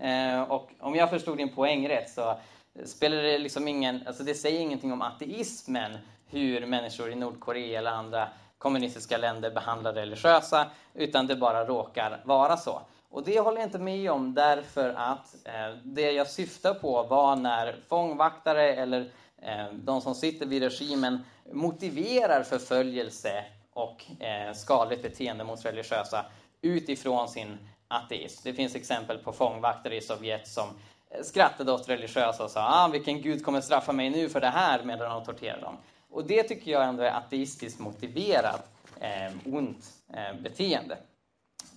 [0.00, 2.38] Ehm, och om jag förstod din poäng rätt så
[2.84, 7.90] spelar det liksom ingen, alltså det säger ingenting om ateismen hur människor i Nordkorea eller
[7.90, 12.82] andra kommunistiska länder behandlar religiösa, utan det bara råkar vara så.
[13.14, 17.36] Och det håller jag inte med om därför att eh, det jag syftar på var
[17.36, 19.00] när fångvaktare eller
[19.42, 26.24] eh, de som sitter vid regimen motiverar förföljelse och eh, skadligt beteende mot religiösa
[26.62, 28.40] utifrån sin ateism.
[28.44, 30.68] Det finns exempel på fångvaktare i Sovjet som
[31.10, 34.50] eh, skrattade åt religiösa och sa ah, vilken gud kommer straffa mig nu för det
[34.50, 35.76] här medan de torterar dem.
[36.10, 38.68] Och det tycker jag ändå är ateistiskt motiverat
[39.00, 40.98] eh, ont eh, beteende.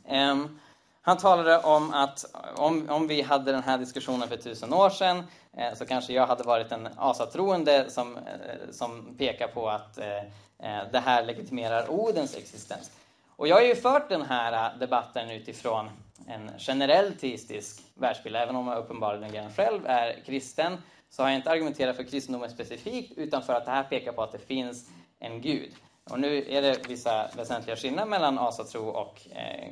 [0.09, 0.59] Um,
[1.07, 5.23] han talade om att om, om vi hade den här diskussionen för tusen år sedan
[5.57, 8.23] eh, så kanske jag hade varit en asatroende som, eh,
[8.71, 12.91] som pekar på att eh, eh det här legitimerar Odens existens.
[13.35, 15.89] Och jag har ju fört den här eh, debatten utifrån
[16.27, 18.35] en generell teistisk världsbild.
[18.35, 20.77] Även om jag uppenbarligen själv är kristen
[21.09, 24.23] så har jag inte argumenterat för kristendomen specifikt utan för att det här pekar på
[24.23, 24.89] att det finns
[25.19, 25.71] en gud.
[26.09, 29.71] Och nu är det vissa väsentliga skillnader mellan asatro och eh,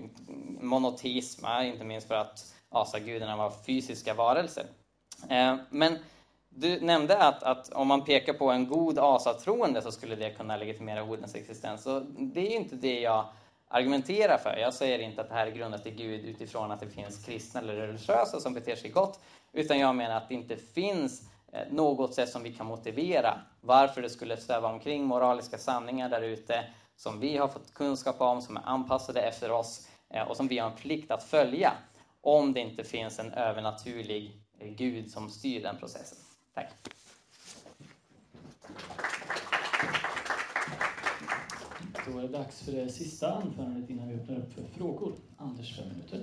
[0.62, 4.66] monoteism, inte minst för att asagudarna var fysiska varelser.
[5.30, 5.98] Eh, men
[6.50, 10.58] du nämnde att, att om man pekar på en god asatroende så skulle det kunna
[10.58, 11.86] legitimera Odens existens.
[11.86, 13.26] Och det är inte det jag
[13.68, 14.58] argumenterar för.
[14.58, 17.60] Jag säger inte att det här är grundat i Gud utifrån att det finns kristna
[17.60, 19.20] eller religiösa som beter sig gott,
[19.54, 21.22] utan jag menar att det inte finns
[21.72, 26.66] något sätt som vi kan motivera varför det skulle sväva omkring moraliska sanningar där ute
[26.96, 30.58] som vi har fått kunskap om, som är anpassade efter oss eh, och som vi
[30.58, 31.74] har en plikt att följa
[32.22, 36.18] om det inte finns en övernaturlig eh, Gud som styr den processen.
[36.54, 36.74] Tack.
[42.08, 45.16] Då är det dags för det sista anförandet innan vi öppnar upp för frågor.
[45.38, 46.22] Anders, fem minuter.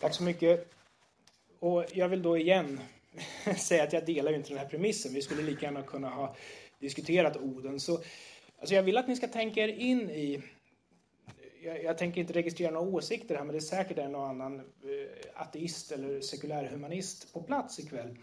[0.00, 0.73] Tack så mycket.
[1.64, 2.80] Och jag vill då igen
[3.58, 5.14] säga att jag delar ju inte den här premissen.
[5.14, 6.36] Vi skulle lika gärna kunna ha
[6.78, 7.80] diskuterat Oden.
[7.80, 7.92] Så,
[8.58, 10.42] alltså jag vill att ni ska tänka er in i
[11.62, 14.58] jag, jag, tänker inte registrera några åsikter här, men det är säkert en och annan
[14.58, 14.62] eh,
[15.34, 18.18] ateist eller sekulärhumanist på plats ikväll.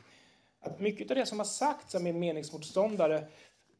[0.60, 3.28] Att mycket av det som har sagts av min meningsmotståndare,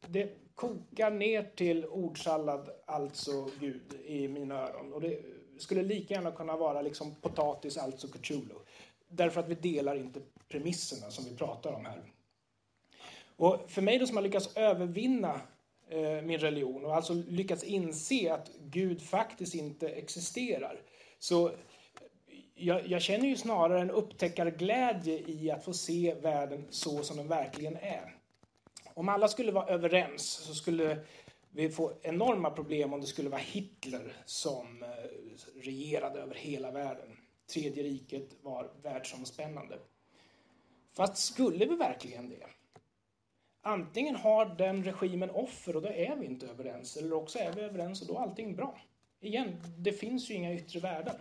[0.06, 4.92] det kokar ner till ordsallad, alltså Gud, i mina öron.
[4.92, 5.18] Och det
[5.58, 8.54] skulle lika gärna kunna vara liksom potatis, alltså Cthulhu.
[9.12, 12.02] Därför att vi delar inte premisserna som vi pratar om här.
[13.36, 15.40] Och för mig då som har lyckats övervinna
[15.88, 20.80] eh, min religion och alltså lyckats inse att Gud faktiskt inte existerar.
[21.18, 21.52] Så
[22.54, 27.28] jag, jag, känner ju snarare en upptäckarglädje i att få se världen så som den
[27.28, 28.16] verkligen är.
[28.94, 30.98] Om alla skulle vara överens så skulle
[31.50, 34.88] vi få enorma problem om det skulle vara Hitler som eh,
[35.62, 37.16] regerade över hela världen.
[37.52, 39.78] Tredje riket var världsomspännande.
[40.92, 42.46] Fast skulle vi verkligen det?
[43.60, 47.60] Antingen har den regimen offer och då är vi inte överens, eller också är vi
[47.60, 48.80] överens och då är allting bra.
[49.20, 51.14] Igen, det finns ju inga yttre värden.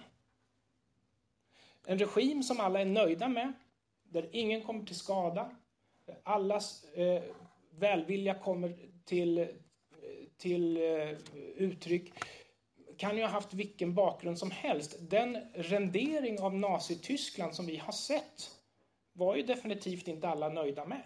[1.86, 3.54] En regim som alla är nöjda med,
[4.04, 5.56] där ingen kommer till skada,
[6.06, 7.24] där allas eh,
[7.72, 9.48] välvilja kommer till, eh,
[10.38, 11.18] till eh,
[11.56, 12.14] uttryck,
[13.02, 14.96] kan ju ha haft vilken bakgrund som helst.
[15.00, 18.52] Den rendering av Nazityskland som vi har sett
[19.14, 21.02] var ju definitivt inte alla nöjda med.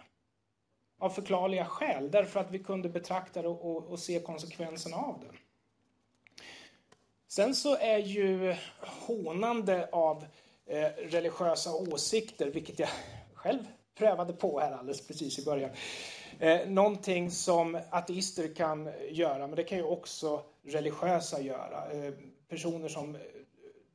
[0.99, 5.37] Av förklarliga skäl, därför att vi kunde betrakta det och, och se konsekvenserna av det.
[7.27, 10.25] Sen så är ju hånande av
[10.65, 12.89] eh, religiösa åsikter, vilket jag
[13.33, 15.69] själv prövade på här alldeles precis i början.
[16.39, 21.91] Eh, någonting som ateister kan göra, men det kan ju också religiösa göra.
[21.91, 22.13] Eh,
[22.47, 23.17] personer som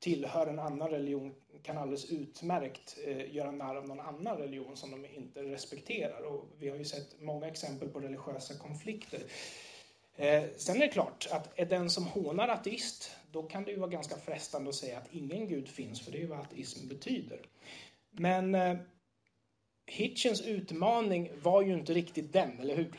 [0.00, 4.90] tillhör en annan religion kan alldeles utmärkt eh, göra narr av någon annan religion som
[4.90, 6.22] de inte respekterar.
[6.22, 9.20] Och vi har ju sett många exempel på religiösa konflikter.
[10.16, 13.78] Eh, sen är det klart att är den som hånar ateist, då kan det ju
[13.78, 16.88] vara ganska frestande att säga att ingen gud finns, för det är ju vad ateism
[16.88, 17.40] betyder.
[18.10, 18.76] Men eh,
[19.90, 22.92] Hitchens utmaning var ju inte riktigt den, eller hur?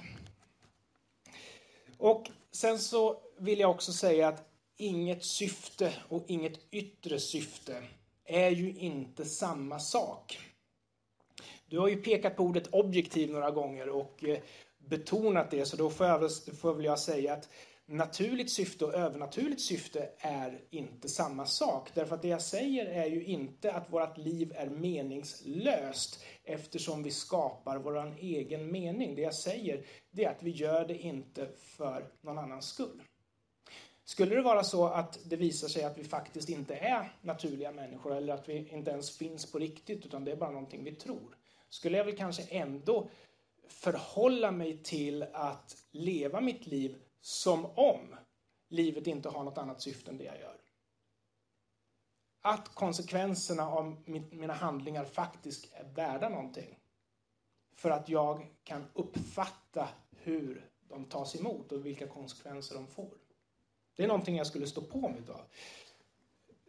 [1.98, 4.44] Och sen så vill jag också säga att
[4.78, 7.84] inget syfte och inget yttre syfte
[8.26, 10.40] är ju inte samma sak.
[11.66, 14.40] Du har ju pekat på ordet objektiv några gånger och eh,
[14.78, 17.50] betonat det, så då får, jag, får väl jag säga att
[17.92, 21.90] naturligt syfte och övernaturligt syfte är inte samma sak.
[21.94, 27.12] Därför att det jag säger är ju inte att vårt liv är meningslöst eftersom vi
[27.12, 29.16] skapar vår egen mening.
[29.16, 33.02] Det jag säger det är att vi gör det inte för någon annans skull.
[34.04, 38.16] Skulle det vara så att det visar sig att vi faktiskt inte är naturliga människor
[38.16, 41.38] eller att vi inte ens finns på riktigt utan det är bara någonting vi tror.
[41.70, 43.10] Skulle jag väl kanske ändå
[43.68, 48.16] förhålla mig till att leva mitt liv som om
[48.70, 50.58] livet inte har något annat syfte än det jag gör.
[52.42, 56.80] Att konsekvenserna av mina handlingar faktiskt är värda någonting.
[57.76, 63.14] För att jag kan uppfatta hur de tas emot och vilka konsekvenser de får.
[63.96, 65.42] Det är någonting jag skulle stå på mig av.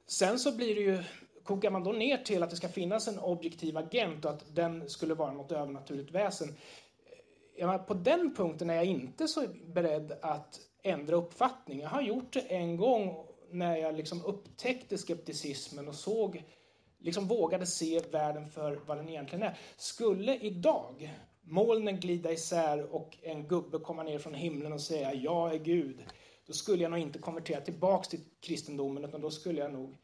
[0.07, 1.05] Sen så blir det ju,
[1.43, 4.91] kokar man då ner till att det ska finnas en objektiv agent och att den
[4.91, 6.57] skulle vara något övernaturligt väsen
[7.59, 11.81] menar, på den punkten är jag inte så beredd att ändra uppfattning.
[11.81, 16.45] Jag har gjort det en gång när jag liksom upptäckte skepticismen och såg,
[16.99, 19.59] liksom vågade se världen för vad den egentligen är.
[19.77, 25.55] Skulle idag molnen glida isär och en gubbe komma ner från himlen och säga jag
[25.55, 26.05] är Gud
[26.47, 29.97] då skulle jag nog inte konvertera tillbaks till kristendomen utan då skulle jag nog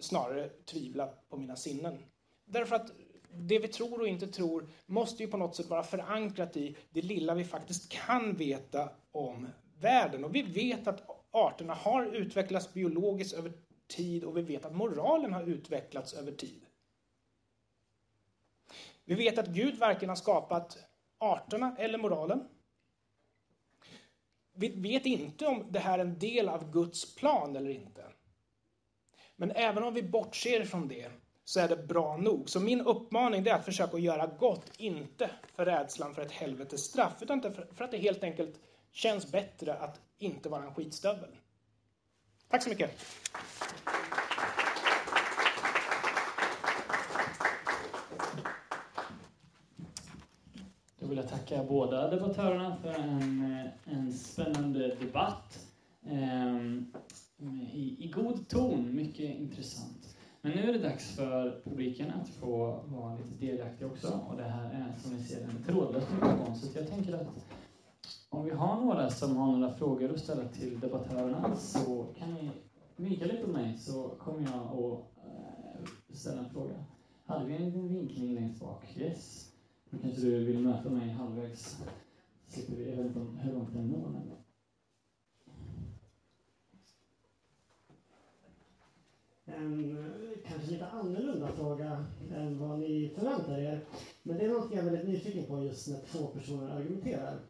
[0.00, 1.98] snarare tvivla på mina sinnen.
[2.44, 2.92] Därför att
[3.36, 7.02] det vi tror och inte tror måste ju på något sätt vara förankrat i det
[7.02, 9.48] lilla vi faktiskt kan veta om
[9.80, 10.24] världen.
[10.24, 13.52] Och vi vet att arterna har utvecklats biologiskt över
[13.86, 16.66] tid och vi vet att moralen har utvecklats över tid.
[19.04, 20.78] Vi vet att Gud varken har skapat
[21.18, 22.48] arterna eller moralen
[24.54, 28.04] vi vet inte om det här är en del av Guds plan eller inte.
[29.36, 31.10] Men även om vi bortser från det
[31.44, 32.50] så är det bra nog.
[32.50, 37.16] Så min uppmaning är att försöka göra gott, inte för rädslan för ett helvetes straff,
[37.20, 37.42] utan
[37.74, 38.60] för att det helt enkelt
[38.92, 41.30] känns bättre att inte vara en skitstövel.
[42.48, 42.90] Tack så mycket!
[50.98, 55.66] Då vill jag tacka båda debattörerna för en, en spännande debatt.
[56.06, 56.92] Ehm,
[57.72, 60.13] i, I god ton, mycket intressant.
[60.44, 64.20] Men nu är det dags för publiken att få vara lite delaktig också.
[64.30, 66.56] Och det här är som ni ser en trådlös mikrofon.
[66.56, 67.46] Så jag tänker att
[68.28, 72.50] om vi har några som har några frågor att ställa till debattörerna så kan ni
[72.96, 76.74] vinka lite på mig så kommer jag att eh, ställa en fråga.
[77.24, 78.96] Hade vi en liten vinkning längst bak?
[78.96, 79.52] Yes.
[79.90, 81.82] Då kanske du vill möta mig halvvägs.
[82.46, 84.43] Slipper vi, jag vet inte hur långt den når nämligen.
[89.56, 90.10] En
[90.46, 93.80] kanske lite annorlunda fråga än vad ni förväntar er.
[94.22, 97.40] Men det är något jag är väldigt nyfiken på just när två personer argumenterar.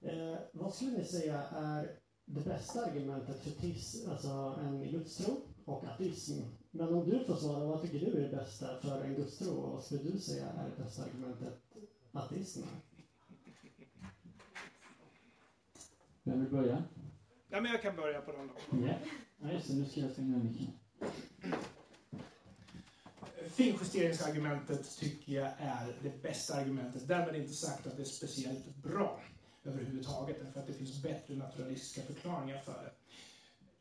[0.00, 1.90] Eh, vad skulle ni säga är
[2.24, 7.64] det bästa argumentet för tis, alltså en gudstro och ateism men om du får svara,
[7.64, 9.52] vad tycker du är det bästa för en gudstro?
[9.52, 11.62] Och vad skulle du säga är det bästa argumentet
[12.12, 12.68] ateismen?
[16.22, 16.84] Vem vill börja?
[17.48, 18.76] Ja, men jag kan börja på den då.
[18.78, 19.00] Yeah.
[19.40, 19.74] Ja, just det.
[19.74, 20.66] Nu ska jag stänga micken.
[23.48, 27.08] Finjusteringsargumentet tycker jag är det bästa argumentet.
[27.08, 29.20] Därmed inte sagt att det är speciellt bra
[29.64, 32.92] överhuvudtaget, därför att det finns bättre naturalistiska förklaringar för det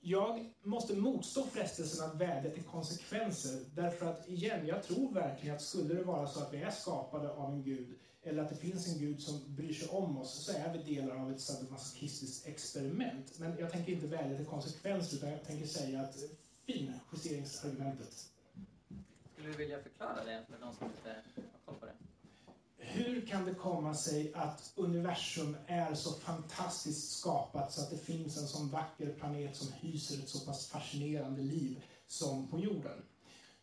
[0.08, 3.66] jag måste motstå frestelsen att vädja till konsekvenser.
[3.76, 7.30] Därför att, igen, jag tror verkligen att skulle det vara så att vi är skapade
[7.30, 10.52] av en gud, eller att det finns en gud som bryr sig om oss, så
[10.52, 13.40] är vi delar av ett sadomasochistiskt experiment.
[13.40, 16.16] Men jag tänker inte vädja till konsekvenser, utan jag tänker säga att
[16.68, 18.32] fin justeringsargumentet.
[19.34, 21.94] Skulle du vilja förklara det för de som inte har koll på det?
[22.88, 28.38] hur kan det komma sig att universum är så fantastiskt skapat så att det finns
[28.38, 33.02] en sån vacker planet som hyser ett så pass fascinerande liv som på jorden?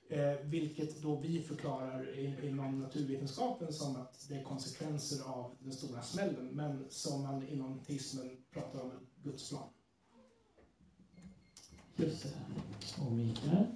[0.09, 6.03] Eh, vilket då vi förklarar inom naturvetenskapen som att det är konsekvenser av den stora
[6.03, 9.69] smällen, men som man inom teismen pratar om en gudsplan.
[11.97, 13.03] Just det.
[13.03, 13.67] Och Mikael?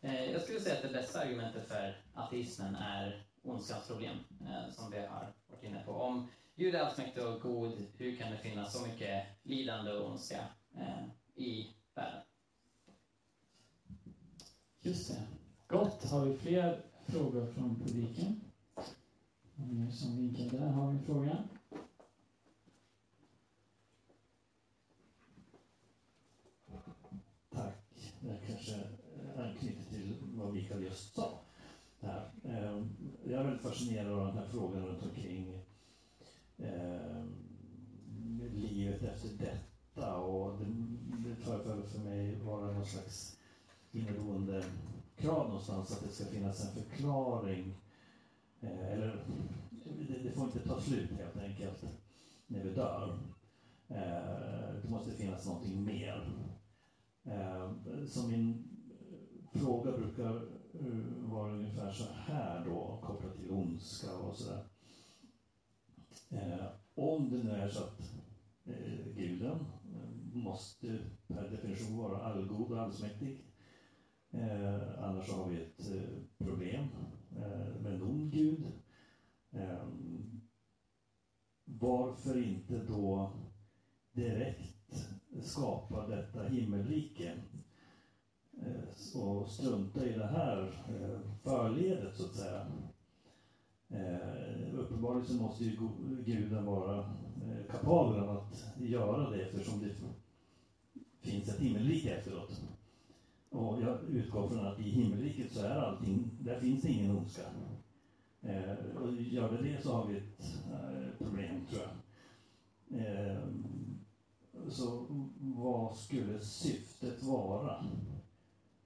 [0.00, 4.90] Eh, jag skulle säga att det bästa argumentet för ateismen är ondskans problem, eh, som
[4.90, 5.92] vi har varit inne på.
[5.92, 10.46] Om Gud är allsmäktig och god, hur kan det finnas så mycket lidande och ondska
[10.76, 11.04] eh,
[11.34, 12.22] i världen?
[14.80, 15.22] Just det.
[15.66, 16.04] Gott.
[16.04, 18.40] Har vi fler frågor från publiken?
[19.54, 20.66] Någon som vinkar där?
[20.66, 21.44] Har vi en fråga?
[27.50, 27.74] Tack.
[28.20, 28.74] Det kanske
[29.36, 31.40] anknyter till vad Mikael just sa.
[32.00, 32.30] Här.
[32.44, 32.88] Ehm,
[33.24, 35.60] jag är väldigt fascinerad av den här frågan runt omkring
[36.58, 37.24] eh,
[38.52, 40.64] livet efter detta och det,
[41.28, 43.38] det förefaller för mig vara någon slags
[43.92, 44.64] inneboende
[45.16, 47.74] krav någonstans att det ska finnas en förklaring.
[48.60, 49.24] Eh, eller
[50.08, 51.84] det, det, får inte ta slut helt enkelt
[52.46, 53.18] när vi dör.
[53.88, 56.28] Eh, det måste finnas någonting mer.
[57.24, 57.72] Eh,
[58.06, 58.64] som min
[59.52, 64.64] fråga brukar Eh, var ungefär så här då, kopplat till ondska och sådär.
[66.30, 68.12] Eh, om det nu är så att
[68.64, 69.58] eh, guden
[69.94, 73.48] eh, måste per definition vara allgod och allsmäktig
[74.30, 76.88] Eh, annars har vi ett eh, problem
[77.36, 78.66] eh, med en ond gud.
[79.50, 79.88] Eh,
[81.64, 83.32] varför inte då
[84.12, 85.08] direkt
[85.42, 87.34] skapa detta himmelrike
[88.62, 92.66] Eh, och strunta i det här eh, förledet så att säga.
[93.90, 95.76] Eh, uppenbarligen så måste ju
[96.24, 99.94] guden vara eh, kapabel att göra det eftersom det
[101.20, 102.60] finns ett himmelrike efteråt.
[103.50, 107.42] Och jag utgår från att i himmelriket så är allting, där finns det ingen ondska.
[108.42, 111.90] Eh, och gör det det så har vi ett eh, problem, tror jag.
[113.00, 113.38] Eh,
[114.68, 115.06] så
[115.38, 117.84] vad skulle syftet vara?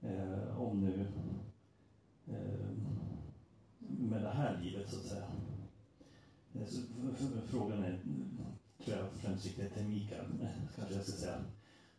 [0.03, 1.05] Eh, om nu
[2.27, 2.69] eh,
[3.79, 5.27] med det här livet, så att säga.
[6.53, 6.81] Eh, så
[7.47, 7.99] frågan är,
[8.83, 10.25] tror jag, främst riktigt till Mikael,
[10.75, 11.37] kanske jag ska säga.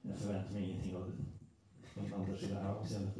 [0.03, 3.17] Jag förväntar mig ingenting av det Anders i det här avseendet.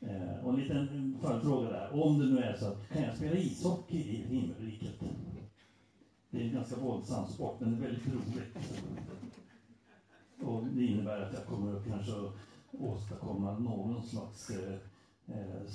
[0.00, 2.02] Eh, och en liten följdfråga där.
[2.02, 5.00] Om det nu är så att, kan jag spela ishockey i himmelriket?
[6.30, 8.56] Det är en ganska våldsam sport, men det är väldigt roligt.
[10.40, 12.12] Och det innebär att jag kommer att kanske
[12.72, 14.74] åstadkomma någon slags eh,
[15.26, 15.66] eh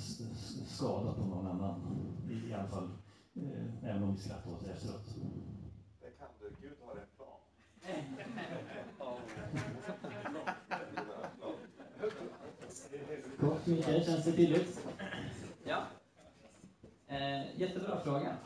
[0.66, 2.06] skada på någon annan.
[2.30, 2.88] I, i alla fall,
[3.34, 5.14] eh, även om vi skrattar åt det efteråt.
[6.00, 6.56] Det kan du.
[6.60, 7.38] Gud har en plan.
[13.40, 14.04] Gott, Mikael.
[14.04, 14.86] Känns det tydligt?
[15.64, 15.82] Ja.
[17.06, 18.36] Eh, jättebra fråga.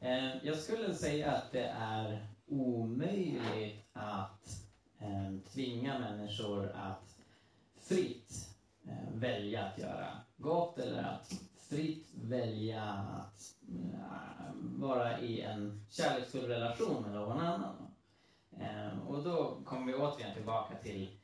[0.00, 4.66] Eh, jag skulle säga att det är omöjligt att
[4.98, 7.13] eh, tvinga människor att
[7.84, 8.48] fritt
[8.86, 13.54] eh, välja att göra gott eller att fritt välja att
[13.92, 17.76] eh, vara i en kärleksfull relation med någon annan.
[18.60, 21.18] Eh, och då kommer vi återigen tillbaka till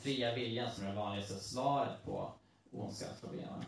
[0.00, 2.32] fria viljan som är det vanligaste svaret på
[2.70, 3.64] ondskapsproblemen.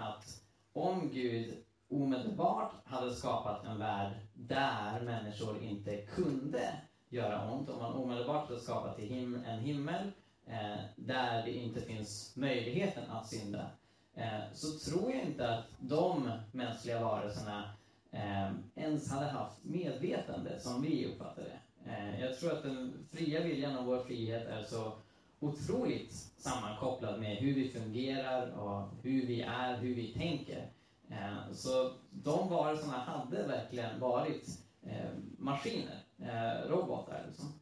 [0.00, 0.42] Att
[0.72, 7.92] om Gud omedelbart hade skapat en värld där människor inte kunde göra ont, om man
[7.92, 10.12] omedelbart hade skapat en himmel
[10.46, 13.70] Eh, där det inte finns möjligheten att synda,
[14.14, 17.70] eh, så tror jag inte att de mänskliga varelserna
[18.10, 21.90] eh, ens hade haft medvetande som vi uppfattar det.
[21.90, 24.92] Eh, jag tror att den fria viljan och vår frihet är så
[25.40, 30.70] otroligt sammankopplad med hur vi fungerar och hur vi är, hur vi tänker.
[31.10, 34.48] Eh, så de varelserna hade verkligen varit
[34.82, 37.24] eh, maskiner, eh, robotar.
[37.28, 37.52] Liksom.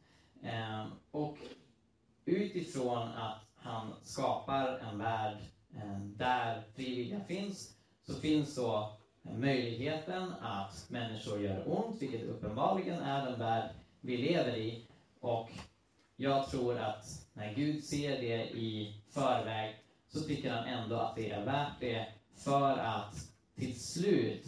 [0.43, 1.37] Eh, och
[2.25, 5.37] utifrån att han skapar en värld
[5.75, 12.99] eh, där frivilliga finns, så finns då eh, möjligheten att människor gör ont, vilket uppenbarligen
[12.99, 13.69] är den värld
[14.01, 14.87] vi lever i.
[15.19, 15.49] Och
[16.15, 19.75] jag tror att när Gud ser det i förväg
[20.07, 23.15] så tycker han ändå att det är värt det för att
[23.55, 24.45] till slut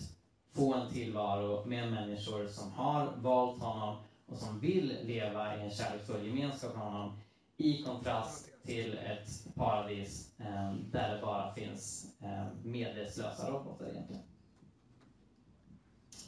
[0.54, 5.72] få en tillvaro med människor som har valt honom och som vill leva i en
[5.72, 7.20] kärleksfull gemenskap med honom
[7.58, 14.24] i kontrast till ett paradis eh, där det bara finns eh, medvetslösa robotar egentligen.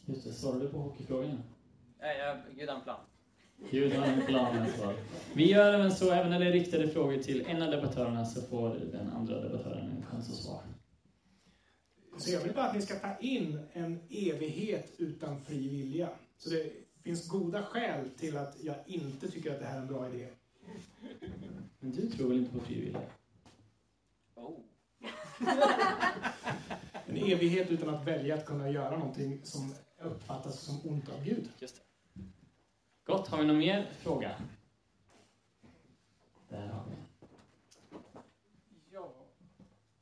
[0.05, 1.43] Just det, svarade du på hockeyfrågan?
[1.99, 2.99] Ja, ja, Gud har en plan.
[3.71, 4.93] Gud har en plan alltså.
[5.34, 8.41] Vi gör även så, även när det är riktade frågor till en av debattörerna så
[8.41, 10.63] får den andra debattören en chans att svara.
[12.17, 16.09] Så jag vill bara att ni ska ta in en evighet utan fri vilja.
[16.38, 16.71] Så det
[17.03, 20.28] finns goda skäl till att jag inte tycker att det här är en bra idé.
[21.79, 23.09] Men du tror väl inte på frivilliga?
[24.35, 24.59] Oh.
[27.09, 31.49] En evighet utan att välja att kunna göra någonting som uppfattas som ont av Gud.
[31.59, 31.81] Just det.
[33.03, 34.31] Gott, har vi någon mer fråga?
[36.49, 36.95] Där har vi.
[38.91, 39.13] Ja,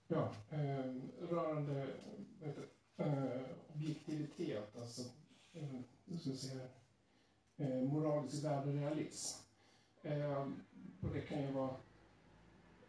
[0.07, 0.95] ja eh,
[1.29, 1.87] rörande
[2.39, 2.67] vet du,
[3.03, 3.41] eh,
[3.75, 5.01] objektivitet, alltså
[5.53, 5.81] eh.
[7.57, 9.43] Eh, moralisk värderealism.
[10.01, 10.47] Eh,
[11.05, 11.75] och det kan ju vara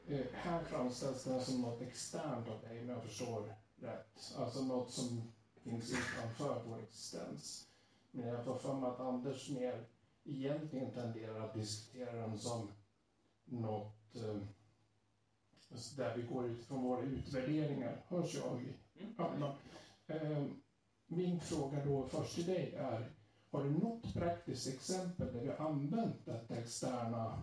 [0.07, 4.35] eh, här framställs det som något externt av dig, om jag förstår rätt.
[4.37, 7.69] Alltså något som finns utanför vår existens.
[8.11, 9.85] Men jag får för mig att Anders mer
[10.25, 12.73] egentligen tenderar att diskutera den som
[13.45, 14.37] något eh,
[15.71, 18.05] alltså där vi går utifrån våra utvärderingar.
[18.09, 18.75] Hörs jag?
[19.19, 19.57] Ja, ja.
[20.15, 20.45] Eh,
[21.07, 23.11] min fråga då först till dig är,
[23.51, 27.43] har du något praktiskt exempel där du har använt detta externa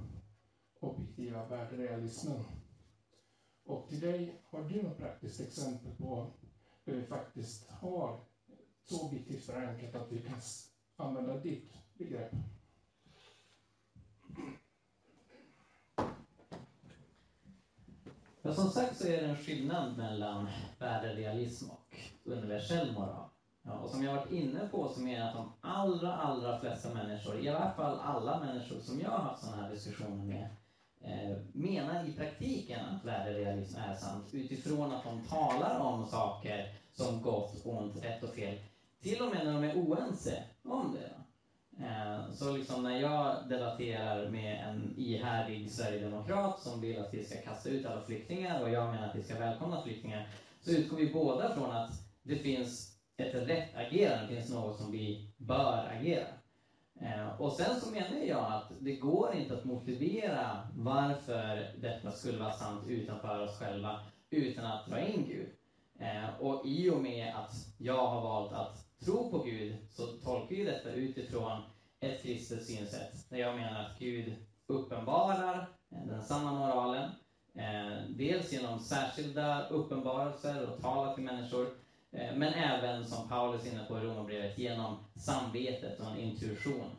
[0.83, 2.43] objektiva värderealismen?
[3.65, 6.31] Och till dig, har du något praktiskt exempel på
[6.83, 8.19] hur vi faktiskt har
[8.83, 10.41] så objektivt förankrat att vi kan
[10.95, 12.31] använda ditt begrepp?
[18.41, 20.47] Ja, som sagt så är det en skillnad mellan
[20.79, 23.29] värderealism och universell moral.
[23.61, 26.93] Ja, och som jag varit inne på så menar jag att de allra, allra flesta
[26.93, 30.49] människor, i alla fall alla människor som jag har haft sådana här diskussioner med,
[31.05, 37.21] Eh, menar i praktiken att värderealism är sant utifrån att de talar om saker som
[37.21, 38.57] gott, ont, rätt och fel.
[39.01, 41.23] Till och med när de är oense om det.
[41.85, 47.41] Eh, så liksom när jag debatterar med en ihärdig sverigedemokrat som vill att vi ska
[47.41, 50.27] kasta ut alla flyktingar och jag menar att vi ska välkomna flyktingar,
[50.61, 51.91] så utgår vi båda från att
[52.23, 56.25] det finns ett rätt agerande, det finns något som vi bör agera.
[57.01, 62.39] Eh, och sen så menar jag att det går inte att motivera varför detta skulle
[62.39, 65.51] vara sant utanför oss själva utan att dra in Gud.
[65.99, 70.55] Eh, och i och med att jag har valt att tro på Gud så tolkar
[70.55, 71.61] ju detta utifrån
[71.99, 74.35] ett kristet synsätt där jag menar att Gud
[74.67, 77.09] uppenbarar eh, den sanna moralen.
[78.09, 81.67] Dels genom särskilda uppenbarelser och talar till människor
[82.13, 86.89] Eh, men även, som Paulus är inne på i Romarbrevet, genom samvetet och en intuition.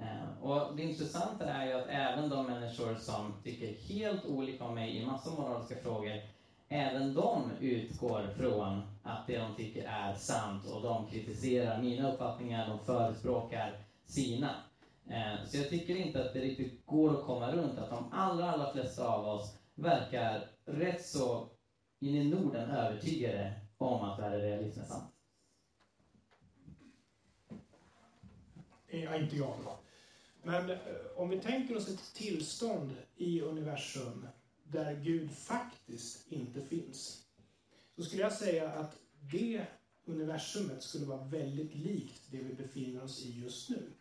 [0.00, 4.74] Eh, och det intressanta är ju att även de människor som tycker helt olika om
[4.74, 6.20] mig i massa moraliska frågor
[6.68, 12.68] även de utgår från att det de tycker är sant och de kritiserar mina uppfattningar,
[12.68, 14.50] de förespråkar sina.
[15.10, 18.50] Eh, så jag tycker inte att det riktigt går att komma runt att de allra,
[18.50, 21.48] allra flesta av oss verkar rätt så
[22.00, 25.14] in i Norden övertygade om att värderealism är sant.
[28.86, 29.78] Ja, inte jag då.
[30.42, 30.78] Men eh,
[31.16, 34.26] om vi tänker oss ett tillstånd i universum
[34.64, 37.26] där Gud faktiskt inte finns.
[37.96, 39.66] Så skulle jag säga att det
[40.04, 43.92] universumet skulle vara väldigt likt det vi befinner oss i just nu.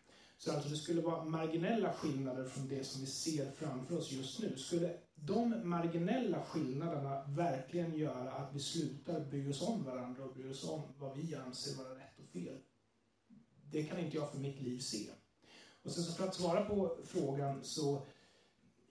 [0.43, 4.39] Så alltså det skulle vara marginella skillnader från det som vi ser framför oss just
[4.39, 4.57] nu.
[4.57, 10.49] Skulle de marginella skillnaderna verkligen göra att vi slutar bry oss om varandra och bry
[10.49, 12.57] oss om vad vi anser vara rätt och fel?
[13.71, 15.09] Det kan inte jag för mitt liv se.
[15.83, 18.05] Och sen så för att svara på frågan så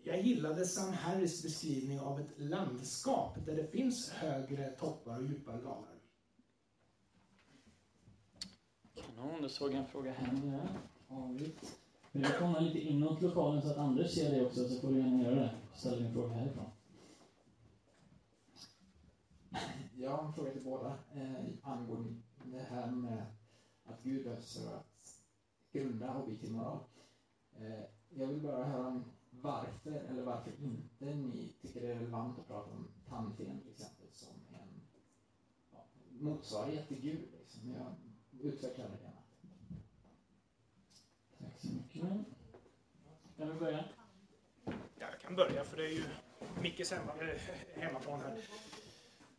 [0.05, 5.61] jag gillade Sam Harris beskrivning av ett landskap där det finns högre toppar och djupare
[5.61, 5.94] dalar.
[8.94, 10.91] Kanon, då såg jag en fråga här.
[11.12, 11.78] Avigt.
[12.12, 14.98] Vill du komma lite inåt lokalen så att Anders ser dig också så får du
[14.98, 15.54] gärna göra det.
[15.74, 16.70] Ställ din fråga härifrån.
[19.96, 23.26] Jag har en fråga till båda eh, angående det här med
[23.84, 25.22] att Gud behövs för att
[25.72, 26.78] grunda objektiv moral.
[27.58, 32.38] Eh, jag vill bara höra om varför eller varför inte ni tycker det är relevant
[32.38, 34.80] att prata om tandfen till exempel som en
[35.72, 37.28] ja, motsvarighet till Gud.
[37.38, 37.70] Liksom.
[37.70, 37.94] Jag
[38.40, 39.11] utvecklar det
[41.93, 43.84] kan du börja?
[44.64, 44.72] Ja,
[45.11, 46.03] jag kan börja för det är ju
[46.62, 48.38] Mickes hemma, äh, eh, hemmaplan här.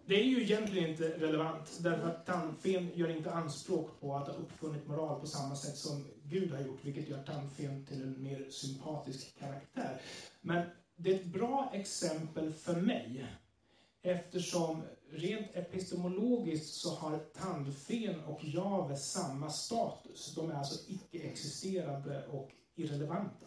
[0.05, 4.33] Det är ju egentligen inte relevant därför att tandfen gör inte anspråk på att ha
[4.33, 8.49] uppfunnit moral på samma sätt som Gud har gjort, vilket gör tandfen till en mer
[8.49, 10.01] sympatisk karaktär.
[10.41, 13.25] Men det är ett bra exempel för mig
[14.03, 20.35] eftersom rent epistemologiskt så har tandfen och Jave samma status.
[20.35, 23.45] De är alltså icke-existerande och irrelevanta.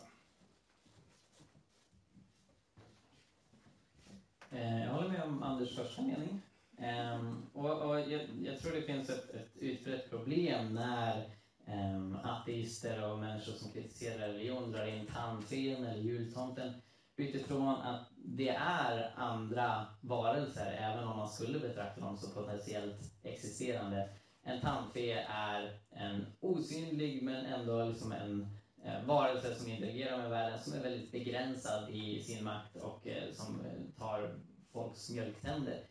[4.51, 6.43] Eh, jag håller med om Anders första mening.
[6.79, 11.31] Ehm, och, och jag, jag, tror det finns ett, ett utbrett problem när
[11.67, 16.73] um, ateister och människor som kritiserar religion drar in tandfen eller jultomten
[17.17, 24.09] utifrån att det är andra varelser, även om man skulle betrakta dem som potentiellt existerande.
[24.43, 28.47] En tandfe är en osynlig men ändå liksom en
[28.85, 33.33] eh, varelse som interagerar med världen, som är väldigt begränsad i sin makt och eh,
[33.33, 34.35] som eh, tar
[34.73, 35.89] folks mjölktänder.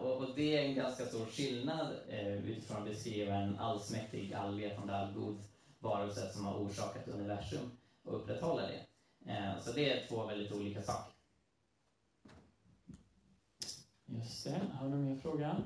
[0.00, 1.86] Och, det är en ganska stor skillnad
[2.44, 5.38] utifrån att beskriva en allsmäktig, allvetande, allgod
[5.78, 7.70] varelse som har orsakat universum
[8.04, 8.86] och upprätthålla det.
[9.60, 11.13] Så det är två väldigt olika saker.
[14.14, 14.60] Just det.
[14.72, 15.62] Har du mer fråga?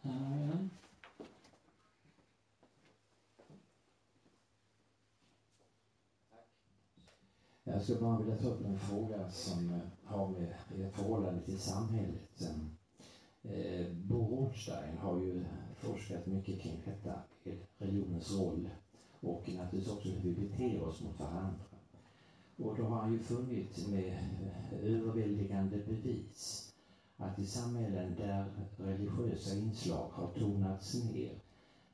[0.00, 0.70] Här har vi den.
[7.64, 11.58] Jag skulle bara vilja ta upp en fråga som eh, har med ert förhållande till
[11.58, 12.42] samhället.
[13.42, 15.44] Eh, Bo Rothstein har ju
[15.74, 18.70] forskat mycket kring detta, eh, religionens roll
[19.20, 21.75] och naturligtvis också hur vi beter oss mot varandra.
[22.56, 24.18] Och då har han ju funnit med
[24.82, 26.72] överväldigande bevis
[27.16, 28.44] att i samhällen där
[28.76, 31.40] religiösa inslag har tonats ner,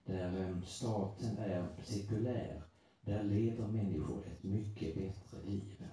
[0.06, 2.62] där ehm, staten är sekulär,
[3.04, 5.84] där lever människor ett mycket bättre liv.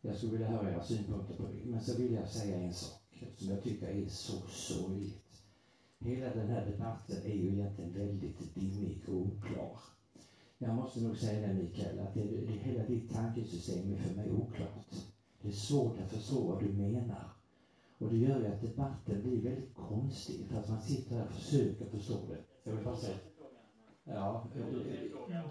[0.00, 1.64] Jag skulle vilja höra era synpunkter på det.
[1.64, 5.42] Men så vill jag säga en sak som jag tycker är så sorgligt.
[5.98, 9.78] Hela den här debatten är ju egentligen väldigt dimmig och oklar.
[10.58, 14.30] Jag måste nog säga det Mikael, att det, det, hela ditt tankesystem är för mig
[14.30, 14.94] oklart.
[15.42, 17.32] Det är svårt att förstå vad du menar.
[17.98, 21.32] Och det gör ju att debatten blir väldigt konstig, för att man sitter här och
[21.32, 22.44] försöker förstå det.
[22.64, 23.16] Jag vill bara säga...
[24.04, 25.42] Ja, eh,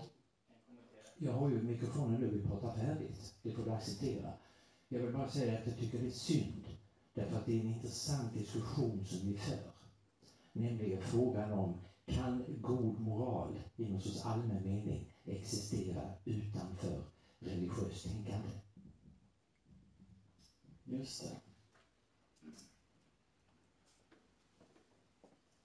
[1.18, 3.34] jag har ju mikrofonen nu, vi pratar färdigt.
[3.44, 4.34] Det får du acceptera.
[4.88, 6.68] Jag vill bara säga att jag tycker det är synd,
[7.14, 9.72] därför att det är en intressant diskussion som vi för.
[10.52, 17.04] Nämligen frågan om kan god moral i någon sorts allmän mening existera utanför
[17.40, 18.50] religiöst tänkande?
[20.84, 21.42] Just det.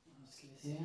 [0.04, 0.84] Då ska vi se.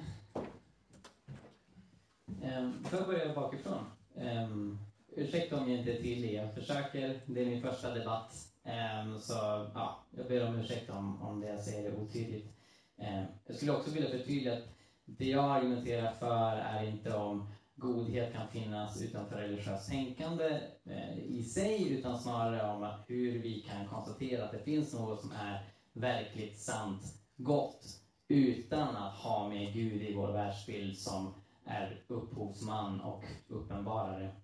[2.42, 3.86] Ehm, um, får jag börja bakifrån?
[4.16, 4.80] Um,
[5.16, 7.22] ursäkta om jag inte är tydlig, jag försöker.
[7.26, 8.52] Det är min första debatt.
[8.64, 9.34] Um, så
[9.74, 12.54] ja, jag ber om ursäkt om, om det jag säger är otydligt.
[12.96, 14.75] Um, jag skulle också vilja förtydliga att
[15.06, 21.44] det jag argumenterar för är inte om godhet kan finnas utanför religiöst tänkande eh, i
[21.44, 26.60] sig, utan snarare om hur vi kan konstatera att det finns något som är verkligt
[26.60, 27.04] sant
[27.38, 31.34] gott utan att ha med Gud i vår världsbild som
[31.66, 34.36] är upphovsman och uppenbarare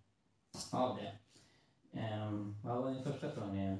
[0.71, 1.17] av det.
[1.91, 3.77] Um, vad var din första fråga?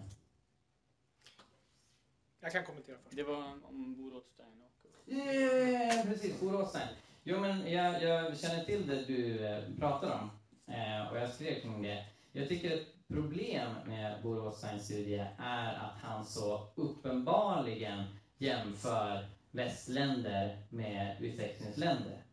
[2.39, 3.15] Jag kan kommentera först.
[3.15, 4.70] Det var om Bo Rothstein och...
[5.05, 6.87] Yeah, precis, Boråsen.
[7.23, 10.29] Jo, men jag, jag, känner till det du eh, pratar om
[10.73, 12.05] eh, och jag skrev kring det.
[12.31, 18.03] Jag tycker ett problem med Bo Rothsteins studie är att han så uppenbarligen
[18.37, 22.23] jämför västländer med utvecklingsländer.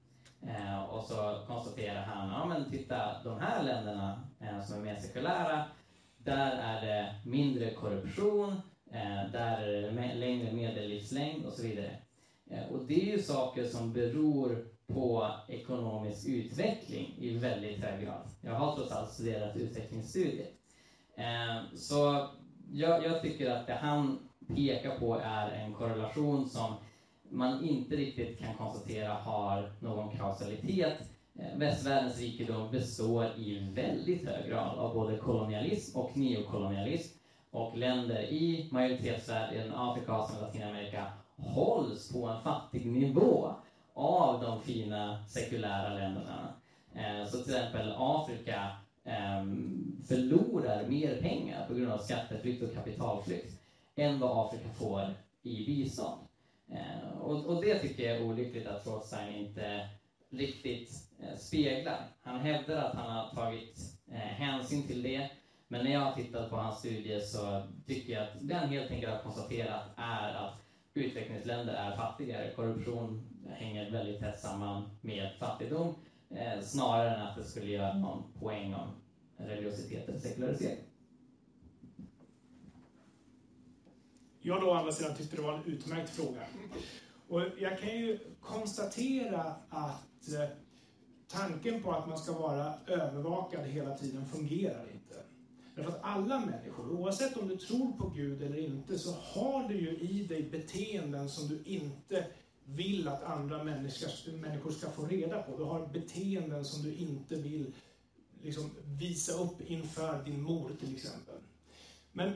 [0.42, 4.96] Eh, och så konstaterar han, ja men titta, de här länderna eh, som är mer
[4.96, 5.64] sekulära,
[6.18, 8.52] där är det mindre korruption,
[8.92, 11.96] eh, där är det längre medellivslängd och så vidare.
[12.50, 18.28] Eh, och det är ju saker som beror på ekonomisk utveckling i väldigt hög grad.
[18.40, 20.46] Jag har trots allt studerat utvecklingsstudier.
[21.16, 22.28] Eh, så
[22.72, 24.18] jag, jag tycker att det han
[24.48, 26.74] pekar på är en korrelation som
[27.30, 30.98] man inte riktigt kan konstatera har någon kausalitet.
[31.38, 37.18] Eh, västvärldens rikedom består i väldigt hög grad av både kolonialism och neokolonialism.
[37.50, 43.54] Och länder i majoritetsvärlden, Afrika, Asien och Latinamerika hålls på en fattig nivå
[43.94, 46.54] av de fina sekulära länderna.
[46.94, 53.60] Eh, så till exempel Afrika ehm, förlorar mer pengar på grund av skatteflykt och kapitalflykt
[53.96, 56.20] än vad Afrika får i bistånd.
[56.70, 59.88] Eh, och, det tycker jag är olyckligt att Rothstein inte
[60.30, 62.06] riktigt eh, speglar.
[62.22, 63.78] Han hävdar att han har tagit
[64.10, 65.30] hänsyn till det,
[65.68, 68.90] men när jag har tittat på hans studie så tycker jag att det han helt
[68.90, 70.67] enkelt har konstaterat är att
[71.04, 72.52] utvecklingsländer är fattigare.
[72.54, 75.94] Korruption hänger väldigt tätt samman med fattigdom,
[76.30, 78.88] eh, snarare än att det skulle göra någon poäng om
[79.36, 80.84] religiositet eller sekularisering.
[84.40, 86.40] Jag då å andra sidan tyckte det var en utmärkt fråga.
[87.28, 90.48] Och jag kan ju konstatera att eh,
[91.28, 94.97] tanken på att man ska vara övervakad hela tiden fungerar inte.
[95.78, 99.80] Därför att alla människor, oavsett om du tror på Gud eller inte, så har du
[99.80, 102.26] ju i dig beteenden som du inte
[102.64, 105.56] vill att andra människor ska få reda på.
[105.56, 107.74] Du har beteenden som du inte vill
[108.42, 108.70] liksom,
[109.00, 111.34] visa upp inför din mor till exempel.
[112.12, 112.32] Men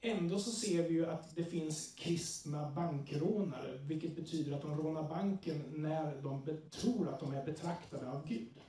[0.00, 5.08] ändå så ser vi ju att det finns kristna bankrånare, vilket betyder att de rånar
[5.08, 8.60] banken när de tror att de är betraktade av Gud.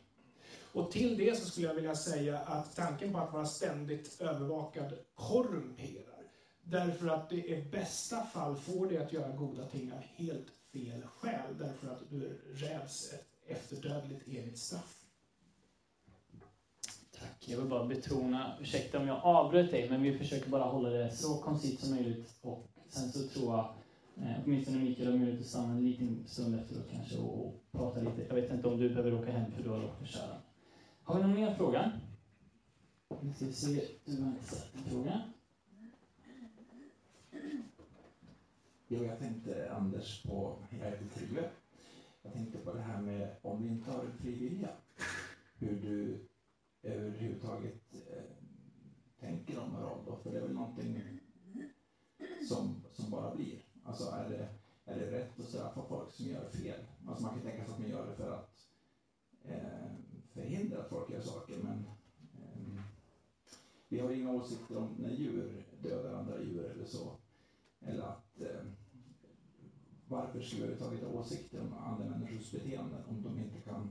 [0.74, 4.94] Och till det så skulle jag vilja säga att tanken på att vara ständigt övervakad
[5.16, 6.24] korrumperar.
[6.64, 11.04] Därför att det i bästa fall får dig att göra goda ting av helt fel
[11.16, 11.58] skäl.
[11.60, 14.98] Därför att du räds ett efterdödligt evigt straff.
[17.20, 17.50] Tack.
[17.50, 21.12] Jag vill bara betona, ursäkta om jag avbröt dig, men vi försöker bara hålla det
[21.12, 22.36] så koncist som möjligt.
[22.42, 23.74] Och sen så tror jag,
[24.26, 28.00] eh, åtminstone Mikael har möjlighet att stanna en liten stund efteråt kanske och, och prata
[28.00, 28.26] lite.
[28.28, 30.38] Jag vet inte om du behöver åka hem för du har råkat köra.
[31.04, 31.92] Har vi någon mer fråga?
[33.22, 35.22] Nu ska vi se, du har inte sett en fråga.
[38.88, 41.50] Jo, jag tänkte Anders på, jag heter Tryggve.
[42.22, 44.70] Jag tänkte på det här med om du inte har en fri vilja.
[45.58, 46.28] Hur du
[46.84, 48.24] överhuvudtaget eh,
[49.20, 50.16] tänker om moral då.
[50.16, 51.02] För det är väl någonting
[52.48, 53.60] som, som bara blir.
[53.84, 54.48] Alltså är det,
[54.86, 56.80] är det rätt att straffa folk som gör fel?
[57.08, 58.68] Alltså man kan tänka sig att man gör det för att
[59.44, 59.92] eh,
[60.34, 61.58] förhindra att folk gör saker.
[61.64, 61.86] Men
[62.34, 62.82] eh,
[63.88, 67.18] vi har inga åsikter om när djur dödar andra djur eller så.
[67.80, 68.64] Eller att eh,
[70.08, 73.90] varför ska vi överhuvudtaget ha åsikter om andra människors beteenden om de inte kan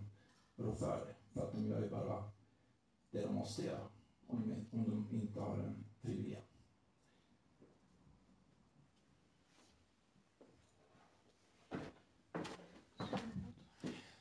[0.56, 1.14] rå för det?
[1.32, 2.24] För att de gör ju bara
[3.10, 3.88] det de måste göra
[4.26, 6.38] om de, om de inte har en fri vilja.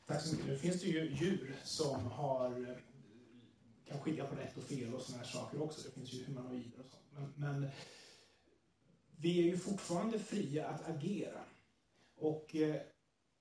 [0.08, 0.48] Tack så mycket.
[0.48, 2.82] Nu finns det ju djur som har,
[3.90, 5.88] kan skilja på rätt och fel och sådana här saker också.
[5.88, 7.34] Det finns ju humanoider och sånt.
[7.36, 7.70] Men, men
[9.18, 11.44] vi är ju fortfarande fria att agera.
[12.16, 12.82] Och eh,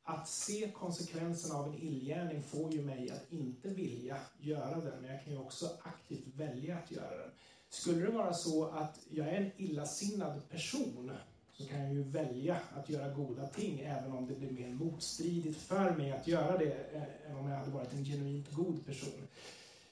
[0.02, 5.10] att se konsekvenserna av en illgärning får ju mig att inte vilja göra den, men
[5.10, 7.30] jag kan ju också aktivt välja att göra den.
[7.68, 11.12] Skulle det vara så att jag är en illasinnad person
[11.52, 15.60] så kan jag ju välja att göra goda ting även om det blir mer motstridigt
[15.60, 19.28] för mig att göra det eh, än om jag hade varit en genuint god person.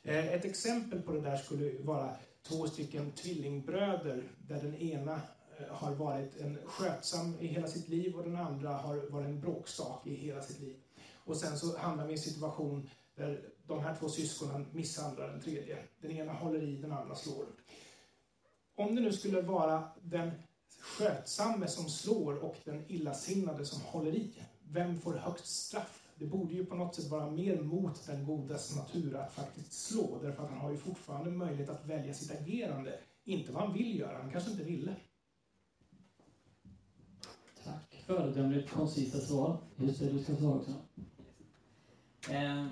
[0.07, 5.21] Eh, ett exempel på det där skulle vara två stycken tvillingbröder där den ena
[5.59, 9.41] eh, har varit en skötsam i hela sitt liv och den andra har varit en
[9.41, 10.07] bråksak.
[10.07, 10.77] i hela sitt liv.
[11.15, 15.41] Och sen så hamnar vi i en situation där de här två syskonen misshandlar den
[15.41, 15.79] tredje.
[16.01, 17.47] Den ena håller i, den andra slår.
[18.77, 20.31] Om det nu skulle vara den
[20.81, 24.43] skötsamme som slår och den illasinnade som håller i.
[24.63, 26.06] Vem får högst straff?
[26.19, 30.19] Det borde ju på något sätt vara mer mot den godas natur att faktiskt slå,
[30.23, 32.99] därför att han har ju fortfarande möjlighet att välja sitt agerande.
[33.25, 34.97] Inte vad han vill göra, han kanske inte ville.
[37.65, 38.03] Tack.
[38.07, 39.59] Föredömligt koncisa svar.
[39.77, 40.71] Just det, du ska svara också.
[42.31, 42.67] Eh,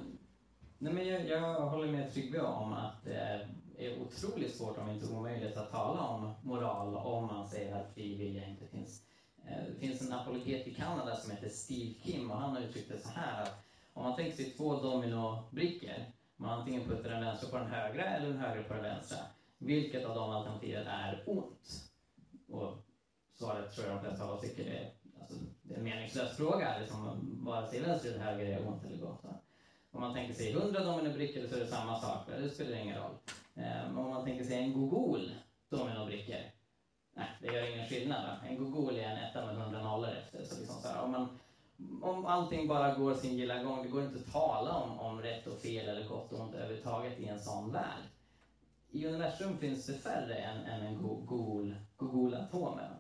[0.78, 3.40] nej men jag, jag håller med Tryggve om att eh,
[3.78, 8.16] är otroligt svårt, om inte omöjligt, att tala om moral om man säger att fri
[8.16, 9.03] vilja inte finns.
[10.04, 12.98] Det finns en apologet i Kanada som heter Steve Kim och han har uttryckt det
[12.98, 16.04] så här att om man tänker sig två dominobrickor,
[16.36, 19.18] man antingen puttar den vänstra på den högra eller den högra på den vänstra.
[19.58, 21.90] Vilket av de alternativen är ont?
[22.48, 22.76] Och
[23.32, 24.90] svaret tror jag de flesta av oss tycker är,
[25.20, 26.78] alltså, det är en meningslös fråga.
[26.80, 29.24] Liksom, vare sig vänster eller höger är ont eller gott.
[29.90, 33.14] Om man tänker sig 100 dominobrickor så är det samma sak, det spelar ingen roll.
[33.54, 35.30] Men om man tänker sig en gogol
[35.68, 36.53] dominobrickor,
[37.14, 38.22] nej, det gör ingen skillnad.
[38.22, 38.36] Va?
[38.48, 40.44] En gogol är en etta med 100 nollor efter.
[40.44, 41.38] Så liksom så här, om, man,
[42.02, 45.46] om allting bara går sin gilla gång, det går inte att tala om, om rätt
[45.46, 48.02] och fel eller gott och ont överhuvudtaget i en sån värld.
[48.90, 52.96] I universum finns det färre än, än en gogol, gogolatomer.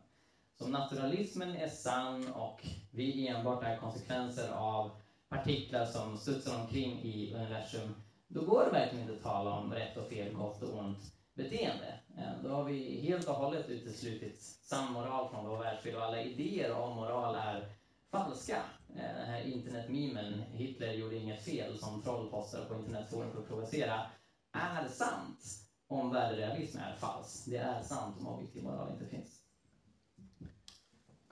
[0.58, 4.90] Så om naturalismen är sann och vi enbart är konsekvenser av
[5.28, 7.92] partiklar som studsar omkring i universum
[8.34, 12.00] då går det verkligen inte att tala om rätt och fel, gott och ont beteende.
[12.16, 16.22] Eh, då har vi helt och hållet uteslutit sann moral från vår världsbild och alla
[16.22, 17.68] idéer om moral är
[18.10, 18.62] falska.
[18.88, 23.48] Eh, den här internetmimen, Hitler gjorde inget fel, som troll postar på internetforum för att
[23.48, 24.06] provocera,
[24.52, 27.46] är sant om värderealism är falsk.
[27.46, 29.40] Det är sant om objektiv moral inte finns.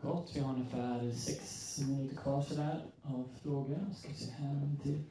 [0.02, 3.94] Gott, vi har ungefär sex minuter kvar sådär av frågor.
[3.96, 5.04] Ska vi se här en till.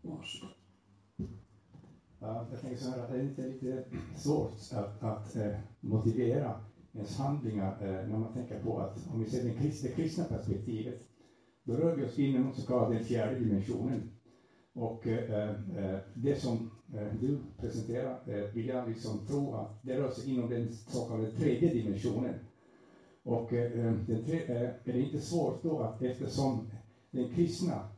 [0.00, 0.55] Varsågod.
[2.18, 3.84] Ja, jag tänker så här att det är inte lite
[4.16, 6.60] svårt att, att eh, motivera
[6.92, 11.02] ens handlingar eh, när man tänker på att om vi ser det kristna, kristna perspektivet
[11.66, 14.10] då rör vi oss inom den så kallade fjärde dimensionen.
[14.72, 19.98] Och eh, eh det som eh, du presenterar eh, vill jag liksom tro att det
[19.98, 22.34] rör sig inom den så kallade tredje dimensionen.
[23.22, 26.70] Och den tre, är det inte svårt då att eftersom
[27.10, 27.88] den kristna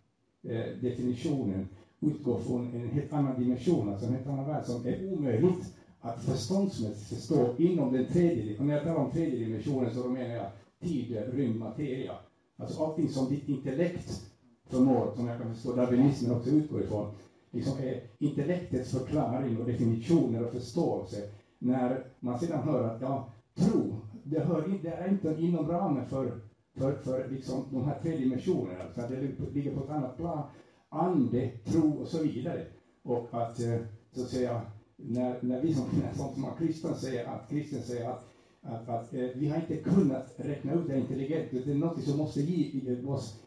[0.81, 1.69] definitionen
[2.01, 6.21] utgår från en helt annan dimension, alltså en helt annan värld som är omöjligt att
[6.21, 10.35] förståndsmässigt förstå inom den tredje, och när jag talar om tredje dimensionen så då menar
[10.35, 10.49] jag
[10.83, 12.17] tid, rymd, materia.
[12.59, 14.21] Alltså allting som ditt intellekt
[14.67, 17.07] förmår, som jag kan förstå darwinismen också utgår ifrån,
[17.53, 21.25] liksom är intellektets förklaring och definitioner och förståelse.
[21.61, 23.23] När man sedan hör att ja,
[23.57, 26.35] tro, det, hör, det är inte inom ramen för,
[26.79, 29.19] för, för liksom de här tre dimensionerna, så det
[29.53, 30.45] ligger på ett annat plan.
[30.91, 32.67] Ande, tro och så vidare.
[33.03, 33.79] Och att, eh,
[34.13, 34.63] så att säga,
[34.97, 35.87] när, när vi som,
[36.35, 38.29] som kristna säger att, kristen säger att
[38.63, 41.51] att, att eh, vi har inte kunnat räkna ut det intelligent.
[41.51, 42.97] Det är något som måste, ge,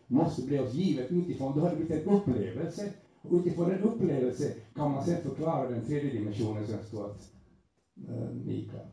[0.08, 1.56] måste bli oss givet utifrån.
[1.56, 2.92] Då har det blivit en upplevelse.
[3.24, 7.30] Och utifrån den upplevelse kan man sedan förklara den tredje dimensionen som jag står att
[8.10, 8.86] eh, Mikael.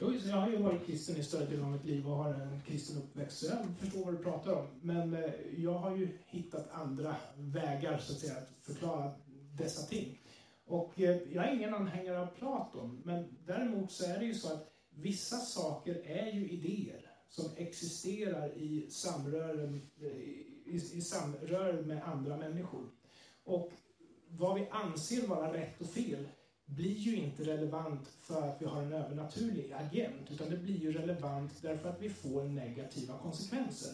[0.00, 2.96] Jag har ju varit kristen i större delen av mitt liv och har en kristen
[2.96, 4.66] uppväxt, så jag förstår vad du pratar om.
[4.82, 9.12] Men eh, jag har ju hittat andra vägar, så att säga, att förklara
[9.58, 10.18] dessa ting.
[10.66, 14.52] Och eh, jag är ingen anhängare av Platon, men däremot så är det ju så
[14.52, 20.06] att vissa saker är ju idéer som existerar i samröre, eh,
[20.66, 22.90] i, i samröre med andra människor.
[23.44, 23.72] Och
[24.28, 26.28] vad vi anser vara rätt och fel
[26.76, 30.92] blir ju inte relevant för att vi har en övernaturlig agent, utan det blir ju
[30.92, 33.92] relevant därför att vi får negativa konsekvenser.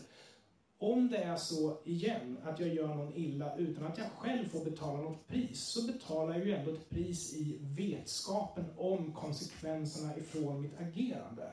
[0.78, 4.64] Om det är så, igen, att jag gör någon illa utan att jag själv får
[4.64, 10.62] betala något pris, så betalar jag ju ändå ett pris i vetskapen om konsekvenserna ifrån
[10.62, 11.52] mitt agerande.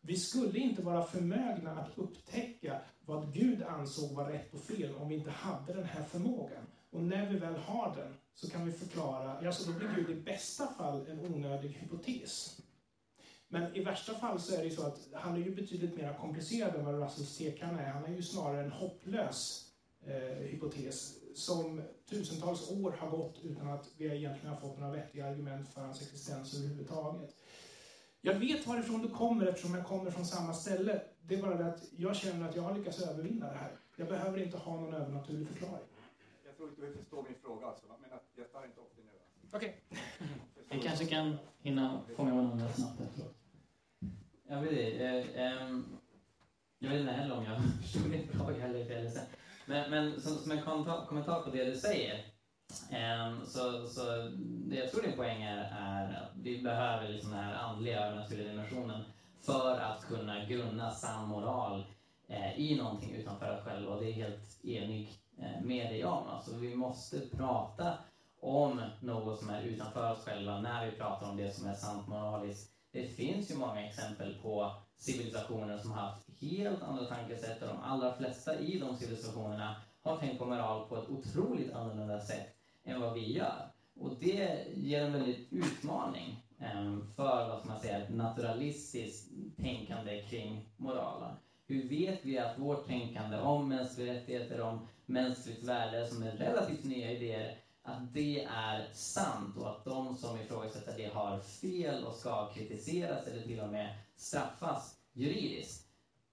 [0.00, 5.08] Vi skulle inte vara förmögna att upptäcka vad Gud ansåg var rätt och fel om
[5.08, 6.66] vi inte hade den här förmågan.
[6.90, 10.20] Och när vi väl har den så kan vi förklara, alltså då blir Gud i
[10.20, 12.60] bästa fall en onödig hypotes.
[13.48, 16.14] Men i värsta fall så är det ju så att han är ju betydligt mer
[16.20, 17.86] komplicerad än vad Russells tekan är.
[17.86, 19.70] Han är ju snarare en hopplös
[20.06, 25.26] eh, hypotes som tusentals år har gått utan att vi egentligen har fått några vettiga
[25.26, 27.30] argument för hans existens överhuvudtaget.
[28.20, 31.02] Jag vet varifrån du kommer eftersom jag kommer från samma ställe.
[31.22, 33.76] Det är bara det att jag känner att jag har lyckats övervinna det här.
[33.96, 35.86] Jag behöver inte ha någon övernaturlig förklaring
[36.62, 39.10] tror inte du förstår min fråga alltså, men jag tar inte upp det nu.
[39.52, 39.82] Okej.
[39.90, 39.98] Okay.
[40.78, 43.34] Vi kanske kan hinna fånga varandra snabbt efteråt.
[44.48, 45.00] Ja, precis.
[45.00, 45.98] Eh, um,
[46.78, 49.10] jag vet inte heller om jag förstod din fråga eller fel.
[49.66, 52.24] Men, men som, som en kommentar på det du säger,
[52.90, 54.02] um, så, så
[54.38, 58.48] det jag tror din poäng är, är att vi behöver liksom den här andliga övernaturliga
[58.48, 59.04] dimensionen
[59.40, 61.84] för att kunna grunna sann moral
[62.28, 63.94] eh, i någonting utanför oss själva.
[63.94, 66.26] Och det är helt enig Eh, Eh, med dig om.
[66.26, 67.94] Alltså vi måste prata
[68.40, 72.08] om något som är utanför oss själva när vi pratar om det som är sant
[72.08, 72.70] moraliskt.
[72.92, 77.80] Det finns ju många exempel på civilisationer som har haft helt andra tankesätt och de
[77.80, 83.00] allra flesta i de civilisationerna har tänkt på moral på ett otroligt annorlunda sätt än
[83.00, 83.68] vad vi gör.
[84.00, 90.22] Och det ger en väldigt utmaning eh, för, vad ska man säga, ett naturalistiskt tänkande
[90.22, 91.36] kring moralen.
[91.66, 96.84] Hur vet vi att vårt tänkande om mänskliga rättigheter, om mänskligt värde som är relativt
[96.84, 102.14] nya idéer, att det är sant och att de som ifrågasätter det har fel och
[102.14, 105.88] ska kritiseras eller till och med straffas juridiskt.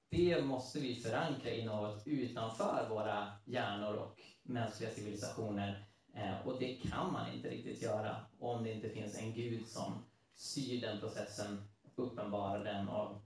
[0.09, 5.85] Det måste vi förankra i något utanför våra hjärnor och mänskliga civilisationer.
[6.13, 10.05] Eh, och det kan man inte riktigt göra om det inte finns en gud som
[10.35, 11.63] styr den processen,
[11.95, 13.21] uppenbarar den och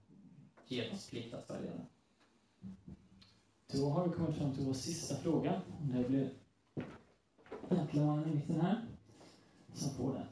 [0.66, 1.86] ger oss plikt att följa den.
[3.72, 5.62] Då har vi kommit fram till vår sista fråga.
[5.92, 6.30] Det blir
[7.70, 8.86] Jäklarmannen i mitten här
[9.72, 10.26] som får den.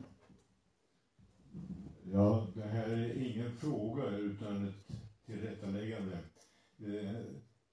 [2.12, 4.88] Ja, det här är ingen fråga utan ett
[5.26, 6.18] tillrättaläggande.
[6.76, 7.24] Det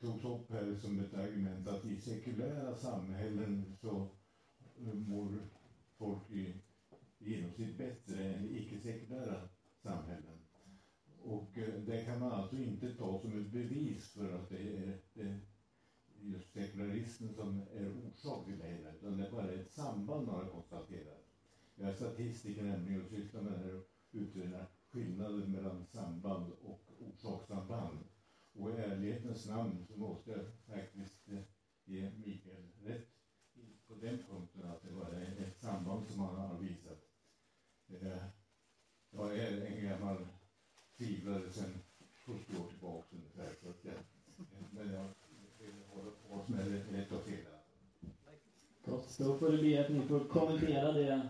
[0.01, 4.07] togs upp här som ett argument att i sekulära samhällen så
[4.93, 5.39] mår
[5.97, 6.53] folk i
[7.17, 9.49] genomsnitt bättre än i icke-sekulära
[9.83, 10.39] samhällen.
[11.23, 14.97] Och eh, det kan man alltså inte ta som ett bevis för att det är
[15.13, 15.39] det
[16.33, 20.35] just sekularismen som är orsak till det hela, utan det är bara ett samband man
[20.35, 21.25] har konstaterat.
[21.75, 27.97] Jag är statistiker nämligen och sysslar med att utreda och skillnaden mellan samband och orsakssamband.
[28.53, 31.39] Och i ärlighetens namn så måste jag faktiskt eh,
[31.85, 33.07] ge Mikael rätt
[33.87, 36.99] på den punkten att det var ett samband som han har visat.
[37.87, 38.23] Eh,
[39.09, 40.27] jag är en gammal
[40.97, 41.73] tvivlare sedan
[42.25, 43.55] 70 år tillbaka ungefär.
[44.71, 45.18] Men jag
[46.53, 47.45] Eh, rätt och fel.
[48.85, 51.29] Gott, då får det bli att ni får kommentera det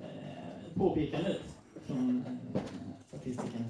[0.00, 1.40] eh, påpekandet
[1.86, 2.62] från eh,
[3.08, 3.64] statistiken.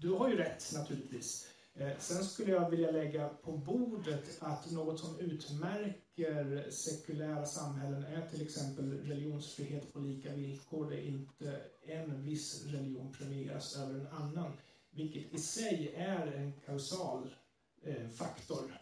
[0.00, 1.48] Du har ju rätt naturligtvis.
[1.74, 8.28] Eh, sen skulle jag vilja lägga på bordet att något som utmärker sekulära samhällen är
[8.28, 10.90] till exempel religionsfrihet på lika villkor.
[10.90, 14.52] Det är inte en viss religion premieras över en annan.
[14.98, 17.34] Vilket i sig är en kausal
[17.82, 18.80] eh, faktor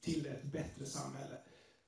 [0.00, 1.38] till ett bättre samhälle.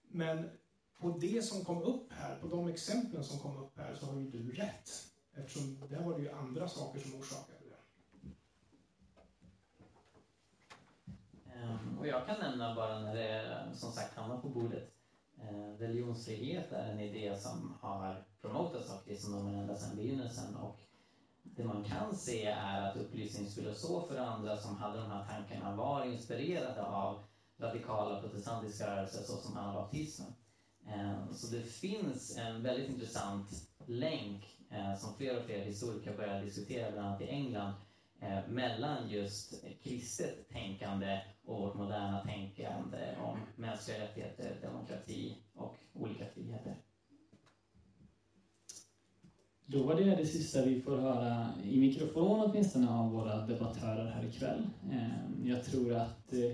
[0.08, 0.50] Men
[0.98, 4.20] på det som kom upp här, på de exemplen som kom upp här, så har
[4.20, 4.90] ju du rätt.
[5.34, 7.76] Eftersom där var det ju andra saker som orsakade det.
[11.52, 14.90] Ehm, och jag kan nämna bara när det som sagt hamnar på bordet.
[15.42, 20.80] Ehm, religionsfrihet är en idé som har promotats av kristendomen ända sedan begynnelsen och
[21.44, 26.04] det man kan se är att upplysningsfilosofer och andra som hade de här tankarna var
[26.04, 27.24] inspirerade av
[27.58, 30.34] radikala protestantiska rörelser såsom anabaptismen.
[30.86, 36.42] Eh, så det finns en väldigt intressant länk eh, som fler och fler historiker börjar
[36.42, 37.74] diskutera, bland annat i England,
[38.20, 46.26] eh, mellan just kristet tänkande och vårt moderna tänkande om mänskliga rättigheter, demokrati och olika
[46.26, 46.76] friheter.
[49.66, 54.24] Då var det det sista vi får höra i mikrofon åtminstone av våra debattörer här
[54.24, 54.62] ikväll.
[54.92, 56.50] Ehm, jag tror att eh,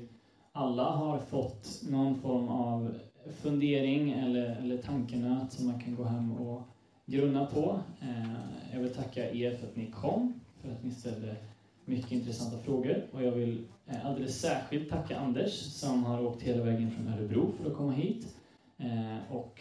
[0.53, 2.95] alla har fått någon form av
[3.43, 6.63] fundering eller, eller tankenöt som man kan gå hem och
[7.07, 7.81] grunna på.
[8.01, 8.37] Ehm,
[8.73, 11.37] jag vill tacka er för att ni kom, för att ni ställde
[11.85, 13.07] mycket intressanta frågor.
[13.13, 17.53] Och jag vill eh, alldeles särskilt tacka Anders som har åkt hela vägen från Örebro
[17.53, 18.37] för att komma hit.
[18.79, 19.61] Ehm, och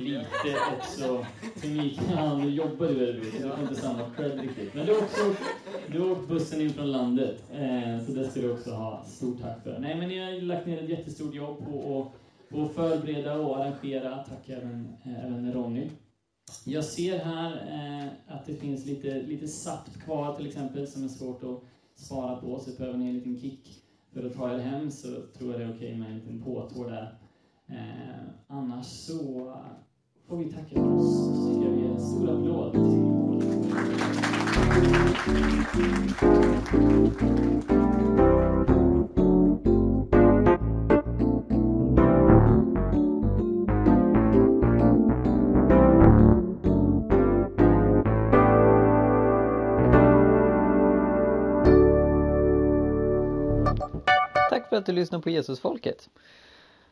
[0.00, 1.26] lite också
[1.60, 4.74] till Mikael, han jobbar väldigt mycket, så det var inte samma cred riktigt.
[4.74, 5.20] Men du har också
[5.92, 9.40] du har åkt bussen in från landet, eh, så det ska du också ha stort
[9.40, 9.78] tack för.
[9.78, 13.56] Nej men ni har lagt ner ett jättestort jobb på att, på att förbereda och
[13.56, 14.24] arrangera.
[14.28, 15.90] Tack även, eh, även Ronny.
[16.64, 21.08] Jag ser här eh, att det finns lite, lite saft kvar till exempel som är
[21.08, 21.62] svårt att
[21.94, 23.68] svara på, så behöver ni en liten kick
[24.12, 26.42] för att ta er hem så tror jag det är okej okay med en liten
[26.42, 27.18] påtår där.
[27.66, 29.54] Eh, annars så
[30.30, 31.26] får vi tacka för oss.
[31.26, 33.10] Så ska vi ge en stor applåd till
[54.50, 56.08] Tack för att du lyssnar på Jesusfolket.